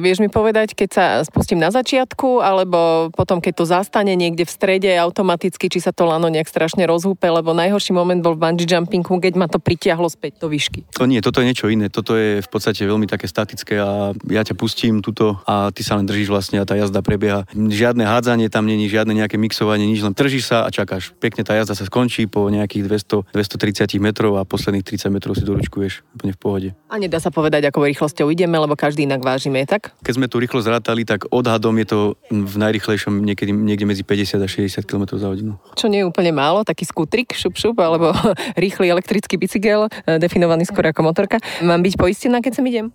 Vieš 0.00 0.22
mi 0.22 0.28
povedať, 0.30 0.78
keď 0.78 0.88
sa 0.88 0.99
sa 1.00 1.24
spustím 1.24 1.56
na 1.56 1.72
začiatku, 1.72 2.44
alebo 2.44 3.08
potom, 3.16 3.40
keď 3.40 3.52
to 3.56 3.64
zastane 3.64 4.12
niekde 4.12 4.44
v 4.44 4.52
strede 4.52 4.90
automaticky, 5.00 5.72
či 5.72 5.80
sa 5.80 5.96
to 5.96 6.04
lano 6.04 6.28
nejak 6.28 6.44
strašne 6.44 6.84
rozhúpe, 6.84 7.24
lebo 7.24 7.56
najhorší 7.56 7.96
moment 7.96 8.20
bol 8.20 8.36
v 8.36 8.44
bungee 8.44 8.68
jumpingu, 8.68 9.16
keď 9.16 9.32
ma 9.40 9.48
to 9.48 9.56
pritiahlo 9.56 10.12
späť 10.12 10.44
do 10.44 10.52
výšky. 10.52 10.84
To 11.00 11.08
nie, 11.08 11.24
toto 11.24 11.40
je 11.40 11.48
niečo 11.48 11.72
iné. 11.72 11.88
Toto 11.88 12.20
je 12.20 12.44
v 12.44 12.48
podstate 12.52 12.84
veľmi 12.84 13.08
také 13.08 13.24
statické 13.24 13.80
a 13.80 14.12
ja 14.28 14.42
ťa 14.44 14.52
pustím 14.60 15.00
tuto 15.00 15.40
a 15.48 15.72
ty 15.72 15.80
sa 15.80 15.96
len 15.96 16.04
držíš 16.04 16.28
vlastne 16.28 16.60
a 16.60 16.68
tá 16.68 16.76
jazda 16.76 17.00
prebieha. 17.00 17.48
Žiadne 17.56 18.04
hádzanie 18.04 18.52
tam 18.52 18.68
není, 18.68 18.84
žiadne 18.92 19.16
nejaké 19.16 19.40
mixovanie, 19.40 19.88
nič, 19.88 20.04
len 20.04 20.12
držíš 20.12 20.52
sa 20.52 20.68
a 20.68 20.68
čakáš. 20.68 21.16
Pekne 21.16 21.48
tá 21.48 21.56
jazda 21.56 21.72
sa 21.72 21.88
skončí 21.88 22.28
po 22.28 22.44
nejakých 22.52 22.84
200, 23.32 23.32
230 23.32 23.96
metrov 24.04 24.36
a 24.36 24.44
posledných 24.44 24.84
30 24.84 25.08
metrov 25.08 25.32
si 25.32 25.48
doručkuješ 25.48 26.04
úplne 26.12 26.36
v 26.36 26.40
pohode. 26.40 26.68
A 26.92 27.00
nedá 27.00 27.16
sa 27.22 27.32
povedať, 27.32 27.64
ako 27.70 27.88
rýchlosťou 27.88 28.28
ideme, 28.28 28.60
lebo 28.60 28.76
každý 28.76 29.08
inak 29.08 29.24
vážime, 29.24 29.64
tak? 29.64 29.94
Keď 30.04 30.12
sme 30.18 30.26
tu 30.26 30.42
rýchlo 30.42 30.60
zrátali, 30.90 31.06
tak 31.06 31.30
odhadom 31.30 31.78
je 31.78 31.86
to 31.86 31.98
v 32.30 32.54
najrychlejšom 32.58 33.22
niekedy, 33.22 33.54
niekde 33.54 33.86
medzi 33.86 34.02
50 34.02 34.42
a 34.42 34.48
60 34.50 34.82
km 34.82 35.14
za 35.14 35.30
hodinu. 35.30 35.54
Čo 35.78 35.86
nie 35.86 36.02
je 36.02 36.08
úplne 36.10 36.34
málo, 36.34 36.66
taký 36.66 36.82
skútrik, 36.82 37.30
šup, 37.30 37.54
šup, 37.54 37.78
alebo 37.78 38.10
rýchly 38.62 38.90
elektrický 38.90 39.38
bicykel, 39.38 39.86
e, 39.86 40.18
definovaný 40.18 40.66
skôr 40.66 40.90
ako 40.90 41.06
motorka. 41.06 41.38
Mám 41.62 41.86
byť 41.86 41.94
poistená, 41.94 42.42
keď 42.42 42.52
sem 42.58 42.66
idem? 42.66 42.86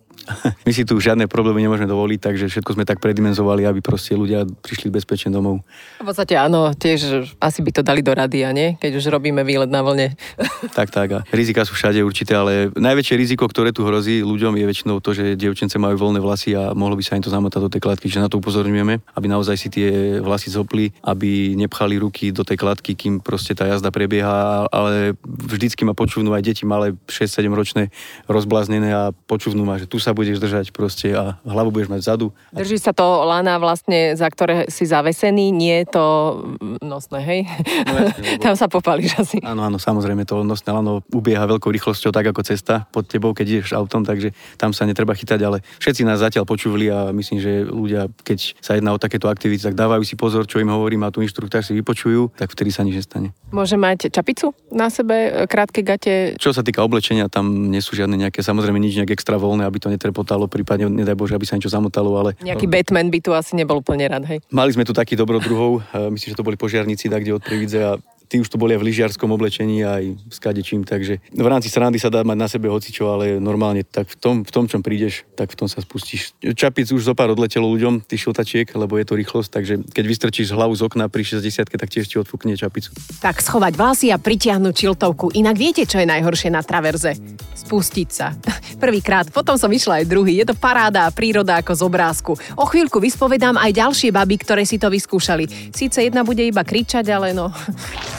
My 0.65 0.71
si 0.73 0.83
tu 0.83 0.97
žiadne 0.97 1.29
problémy 1.29 1.65
nemôžeme 1.65 1.89
dovoliť, 1.89 2.19
takže 2.19 2.45
všetko 2.49 2.77
sme 2.77 2.85
tak 2.87 2.97
predimenzovali, 3.01 3.65
aby 3.67 3.79
proste 3.81 4.17
ľudia 4.17 4.45
prišli 4.45 4.89
bezpečne 4.89 5.29
domov. 5.29 5.61
V 6.01 6.07
podstate 6.07 6.33
áno, 6.37 6.73
tiež 6.73 7.29
asi 7.37 7.59
by 7.61 7.71
to 7.75 7.81
dali 7.85 8.01
do 8.01 8.11
rady, 8.13 8.41
a 8.45 8.51
nie? 8.51 8.79
Keď 8.81 8.91
už 8.97 9.05
robíme 9.13 9.45
výlet 9.45 9.69
na 9.69 9.85
vlne. 9.85 10.17
tak, 10.77 10.89
tak. 10.89 11.07
A 11.13 11.19
rizika 11.29 11.61
sú 11.67 11.77
všade 11.77 12.01
určité, 12.01 12.33
ale 12.33 12.73
najväčšie 12.73 13.15
riziko, 13.15 13.45
ktoré 13.45 13.69
tu 13.69 13.85
hrozí 13.85 14.25
ľuďom, 14.25 14.57
je 14.57 14.65
väčšinou 14.65 14.97
to, 15.03 15.13
že 15.13 15.37
dievčence 15.37 15.77
majú 15.77 16.09
voľné 16.09 16.23
vlasy 16.23 16.57
a 16.57 16.73
mohlo 16.73 16.97
by 16.97 17.03
sa 17.05 17.17
im 17.19 17.23
to 17.25 17.29
zamotať 17.29 17.61
do 17.61 17.69
tej 17.69 17.81
kladky, 17.85 18.07
že 18.09 18.23
na 18.23 18.31
to 18.31 18.41
upozorňujeme, 18.41 18.97
aby 19.13 19.27
naozaj 19.29 19.55
si 19.59 19.67
tie 19.69 20.17
vlasy 20.23 20.49
zopli, 20.49 20.89
aby 21.05 21.53
nepchali 21.53 22.01
ruky 22.01 22.33
do 22.33 22.41
tej 22.41 22.57
kladky, 22.57 22.97
kým 22.97 23.21
proste 23.21 23.53
tá 23.53 23.69
jazda 23.69 23.93
prebieha, 23.93 24.65
ale 24.71 25.13
vždycky 25.23 25.85
ma 25.85 25.93
počúvnú 25.93 26.33
aj 26.33 26.43
deti 26.43 26.63
malé 26.65 26.97
6-7 27.11 27.51
ročné 27.51 27.83
rozbláznené 28.25 28.89
a 28.95 29.03
počúvnú 29.13 29.67
ma, 29.67 29.77
že 29.77 29.85
tu 29.85 30.01
sa 30.01 30.14
budeš 30.15 30.39
držať 30.39 30.71
proste 30.71 31.11
a 31.11 31.35
hlavu 31.43 31.75
budeš 31.75 31.91
mať 31.91 31.99
vzadu. 32.01 32.31
Drží 32.55 32.79
sa 32.79 32.95
to 32.95 33.27
lana 33.27 33.59
vlastne, 33.59 34.15
za 34.15 34.31
ktoré 34.31 34.71
si 34.71 34.87
zavesený, 34.87 35.51
nie 35.51 35.83
to 35.83 36.39
nosné, 36.79 37.19
hej? 37.21 37.39
No, 37.85 37.95
jasne, 37.99 38.23
lebo... 38.39 38.41
Tam 38.41 38.55
sa 38.55 38.71
popálíš 38.71 39.19
asi. 39.19 39.37
Áno, 39.43 39.67
áno, 39.67 39.75
samozrejme, 39.75 40.23
to 40.23 40.41
nosné 40.47 40.71
lano 40.71 41.03
ubieha 41.11 41.43
veľkou 41.43 41.67
rýchlosťou 41.67 42.15
tak 42.15 42.31
ako 42.31 42.41
cesta 42.47 42.87
pod 42.89 43.11
tebou, 43.11 43.35
keď 43.35 43.45
ideš 43.59 43.75
autom, 43.75 44.07
takže 44.07 44.31
tam 44.55 44.71
sa 44.71 44.87
netreba 44.87 45.11
chytať, 45.11 45.39
ale 45.43 45.59
všetci 45.83 46.07
nás 46.07 46.23
zatiaľ 46.23 46.47
počúvali 46.47 46.87
a 46.87 47.11
myslím, 47.11 47.43
že 47.43 47.67
ľudia, 47.67 48.07
keď 48.23 48.55
sa 48.63 48.79
jedná 48.79 48.95
o 48.95 49.01
takéto 49.01 49.27
aktivity, 49.27 49.59
tak 49.59 49.75
dávajú 49.75 50.07
si 50.07 50.15
pozor, 50.15 50.47
čo 50.47 50.63
im 50.63 50.71
hovorím 50.71 51.03
a 51.03 51.11
tu 51.11 51.19
inštruktor 51.19 51.65
si 51.65 51.75
vypočujú, 51.75 52.31
tak 52.39 52.53
vtedy 52.55 52.71
sa 52.71 52.87
nič 52.87 53.03
nestane. 53.03 53.35
Môže 53.51 53.75
mať 53.75 54.13
čapicu 54.13 54.55
na 54.71 54.87
sebe, 54.87 55.47
krátke 55.49 55.81
gate? 55.81 56.37
Čo 56.37 56.55
sa 56.55 56.61
týka 56.61 56.85
oblečenia, 56.85 57.27
tam 57.27 57.73
nie 57.73 57.81
sú 57.81 57.97
žiadne 57.97 58.15
nejaké, 58.15 58.45
samozrejme 58.45 58.77
nič 58.77 58.95
nejak 59.01 59.17
extra 59.17 59.35
voľné, 59.35 59.65
aby 59.65 59.81
to 59.81 59.89
trepotalo, 60.05 60.45
prípadne 60.45 60.85
nedaj 60.85 61.17
Bože, 61.17 61.33
aby 61.33 61.49
sa 61.49 61.57
niečo 61.57 61.73
zamotalo, 61.73 62.13
ale... 62.21 62.37
Nejaký 62.45 62.69
Batman 62.69 63.09
by 63.09 63.19
tu 63.25 63.33
asi 63.33 63.57
nebol 63.57 63.81
úplne 63.81 64.05
rád, 64.05 64.29
hej? 64.29 64.39
Mali 64.53 64.69
sme 64.69 64.85
tu 64.85 64.93
takých 64.93 65.25
dobrodruhov, 65.25 65.81
myslím, 66.13 66.29
že 66.29 66.37
to 66.37 66.45
boli 66.45 66.53
požiarníci, 66.53 67.09
tak 67.09 67.25
kde 67.25 67.41
od 67.41 67.43
Prividze 67.43 67.81
a 67.81 67.97
tí 68.27 68.41
už 68.41 68.49
to 68.49 68.57
boli 68.57 68.75
v 68.75 68.89
lyžiarskom 68.91 69.29
oblečení 69.31 69.85
aj 69.85 70.03
s 70.29 70.37
kadečím, 70.41 70.83
takže 70.83 71.21
v 71.31 71.47
rámci 71.47 71.69
srandy 71.69 72.01
sa 72.01 72.09
dá 72.09 72.25
mať 72.25 72.37
na 72.37 72.47
sebe 72.49 72.67
hocičo, 72.69 73.07
ale 73.09 73.37
normálne 73.37 73.85
tak 73.85 74.09
v 74.11 74.17
tom, 74.17 74.35
v 74.43 74.51
tom 74.51 74.65
čom 74.65 74.81
prídeš, 74.81 75.23
tak 75.37 75.53
v 75.53 75.57
tom 75.57 75.67
sa 75.69 75.79
spustíš. 75.79 76.33
Čapic 76.41 76.89
už 76.89 77.05
zo 77.05 77.13
pár 77.13 77.31
odletelo 77.31 77.69
ľuďom, 77.69 78.03
ty 78.03 78.17
šiltačiek, 78.17 78.67
lebo 78.73 78.97
je 78.97 79.05
to 79.05 79.15
rýchlosť, 79.15 79.49
takže 79.49 79.73
keď 79.93 80.05
vystrčíš 80.05 80.53
hlavu 80.53 80.73
z 80.73 80.85
okna 80.85 81.07
pri 81.07 81.23
60 81.23 81.75
tak 81.75 81.89
tiež 81.91 82.05
ti 82.09 82.15
odfúkne 82.17 82.57
čapicu. 82.57 82.91
Tak 83.21 83.39
schovať 83.39 83.73
vlasy 83.77 84.07
a 84.09 84.17
pritiahnuť 84.17 84.73
čiltovku. 84.73 85.35
Inak 85.37 85.55
viete, 85.59 85.83
čo 85.85 86.01
je 86.01 86.07
najhoršie 86.07 86.49
na 86.49 86.65
traverze? 86.65 87.17
Spustiť 87.55 88.09
sa. 88.09 88.33
Prvýkrát, 88.83 89.29
potom 89.29 89.59
som 89.59 89.69
išla 89.69 90.03
aj 90.03 90.09
druhý. 90.09 90.39
Je 90.41 90.47
to 90.47 90.55
paráda 90.57 91.07
a 91.07 91.13
príroda 91.13 91.59
ako 91.59 91.73
z 91.75 91.81
obrázku. 91.83 92.31
O 92.57 92.65
chvíľku 92.65 92.97
vyspovedám 92.99 93.59
aj 93.59 93.71
ďalšie 93.75 94.09
baby, 94.11 94.35
ktoré 94.41 94.63
si 94.63 94.79
to 94.79 94.87
vyskúšali. 94.87 95.71
Síce 95.71 96.01
jedna 96.01 96.23
bude 96.23 96.43
iba 96.43 96.63
kričať, 96.63 97.05
ale 97.11 97.35
no... 97.35 97.51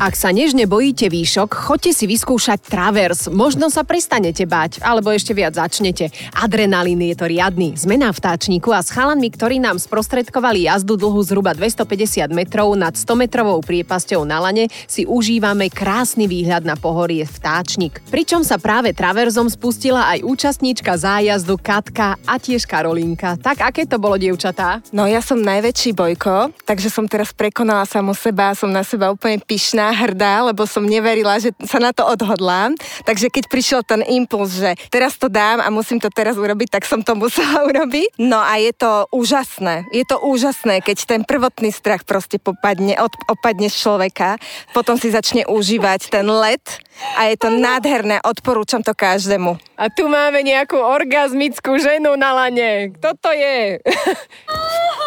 Ak 0.00 0.16
sa 0.16 0.32
nežne 0.32 0.64
bojíte 0.64 1.12
výšok, 1.12 1.52
choďte 1.52 1.92
si 1.92 2.08
vyskúšať 2.08 2.72
travers. 2.72 3.28
Možno 3.28 3.68
sa 3.68 3.84
prestanete 3.84 4.48
bať, 4.48 4.80
alebo 4.80 5.12
ešte 5.12 5.36
viac 5.36 5.52
začnete. 5.52 6.08
Adrenalín 6.40 7.04
je 7.04 7.12
to 7.12 7.28
riadny. 7.28 7.76
Sme 7.76 8.00
na 8.00 8.08
vtáčniku 8.08 8.72
a 8.72 8.80
s 8.80 8.96
chalanmi, 8.96 9.28
ktorí 9.28 9.60
nám 9.60 9.76
sprostredkovali 9.76 10.64
jazdu 10.72 10.96
dlhu 10.96 11.20
zhruba 11.20 11.52
250 11.52 12.32
metrov 12.32 12.72
nad 12.80 12.96
100 12.96 13.12
metrovou 13.12 13.60
priepasťou 13.60 14.24
na 14.24 14.40
lane, 14.40 14.72
si 14.88 15.04
užívame 15.04 15.68
krásny 15.68 16.24
výhľad 16.24 16.64
na 16.64 16.80
pohorie 16.80 17.28
vtáčnik. 17.28 18.00
Pričom 18.08 18.40
sa 18.40 18.56
práve 18.56 18.96
traverzom 18.96 19.52
spustila 19.52 20.08
aj 20.16 20.24
účastníčka 20.24 20.96
zájazdu 20.96 21.60
Katka 21.60 22.16
a 22.24 22.40
tiež 22.40 22.64
Karolinka. 22.64 23.36
Tak 23.36 23.68
aké 23.68 23.84
to 23.84 24.00
bolo, 24.00 24.16
dievčatá? 24.16 24.80
No 24.96 25.04
ja 25.04 25.20
som 25.20 25.44
najväčší 25.44 25.92
bojko, 25.92 26.56
takže 26.64 26.88
som 26.88 27.04
teraz 27.04 27.36
prekonala 27.36 27.84
samu 27.84 28.16
seba, 28.16 28.56
som 28.56 28.72
na 28.72 28.80
seba 28.80 29.12
úplne 29.12 29.36
pyšná 29.44 29.89
hrdá, 29.92 30.46
lebo 30.48 30.64
som 30.64 30.82
neverila, 30.82 31.38
že 31.38 31.54
sa 31.66 31.78
na 31.82 31.90
to 31.94 32.06
odhodlám. 32.06 32.74
Takže 33.04 33.28
keď 33.28 33.44
prišiel 33.50 33.80
ten 33.82 34.02
impuls, 34.06 34.56
že 34.56 34.74
teraz 34.88 35.18
to 35.18 35.28
dám 35.28 35.60
a 35.60 35.68
musím 35.68 35.98
to 35.98 36.08
teraz 36.10 36.38
urobiť, 36.38 36.80
tak 36.80 36.84
som 36.88 37.02
to 37.02 37.14
musela 37.18 37.62
urobiť. 37.70 38.18
No 38.18 38.40
a 38.40 38.56
je 38.58 38.72
to 38.74 39.06
úžasné. 39.12 39.86
Je 39.90 40.04
to 40.06 40.18
úžasné, 40.22 40.80
keď 40.80 40.96
ten 41.06 41.22
prvotný 41.26 41.70
strach 41.74 42.02
proste 42.06 42.38
popadne, 42.40 42.96
od, 42.98 43.12
opadne 43.28 43.68
z 43.68 43.76
človeka, 43.76 44.40
potom 44.72 44.96
si 44.96 45.12
začne 45.12 45.44
užívať 45.46 46.10
ten 46.10 46.26
let 46.26 46.82
a 47.16 47.32
je 47.32 47.36
to 47.40 47.48
nádherné, 47.48 48.20
odporúčam 48.22 48.84
to 48.84 48.92
každému. 48.92 49.56
A 49.80 49.88
tu 49.88 50.06
máme 50.08 50.44
nejakú 50.44 50.76
orgazmickú 50.76 51.80
ženu 51.80 52.12
na 52.16 52.36
lane. 52.36 52.92
Kto 52.96 53.16
to 53.16 53.30
je? 53.32 53.80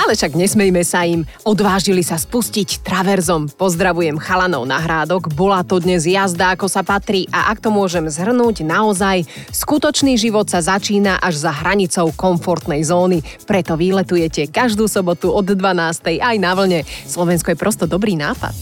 Ale 0.00 0.16
však 0.16 0.32
nesmejme 0.32 0.80
sa 0.80 1.04
im. 1.04 1.28
Odvážili 1.44 2.00
sa 2.00 2.16
spustiť 2.16 2.80
traverzom. 2.80 3.52
Pozdravujem 3.52 4.16
chalanov 4.16 4.64
na 4.64 4.80
hrádok. 4.80 5.28
Bola 5.36 5.60
to 5.60 5.76
dnes 5.76 6.08
jazda, 6.08 6.56
ako 6.56 6.72
sa 6.72 6.80
patrí 6.80 7.28
a 7.28 7.52
ak 7.52 7.60
to 7.60 7.68
môžem 7.68 8.08
zhrnúť, 8.08 8.64
naozaj 8.64 9.28
skutočný 9.52 10.16
život 10.16 10.48
sa 10.48 10.64
začína 10.64 11.20
až 11.20 11.44
za 11.44 11.52
hranicou 11.52 12.08
komfortnej 12.16 12.80
zóny. 12.80 13.20
Preto 13.44 13.76
výletujete 13.76 14.48
každú 14.48 14.88
sobotu 14.88 15.28
od 15.28 15.44
12. 15.44 16.16
aj 16.16 16.36
na 16.40 16.56
vlne. 16.56 16.80
Slovensko 17.04 17.52
je 17.52 17.60
prosto 17.60 17.84
dobrý 17.84 18.16
nápad. 18.16 18.56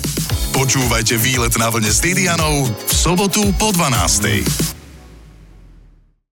Počúvajte 0.51 1.15
výlet 1.23 1.55
na 1.55 1.71
vlne 1.71 1.87
s 1.87 2.03
Didianou 2.03 2.67
v 2.67 2.91
sobotu 2.91 3.47
po 3.63 3.71
12. 3.71 4.78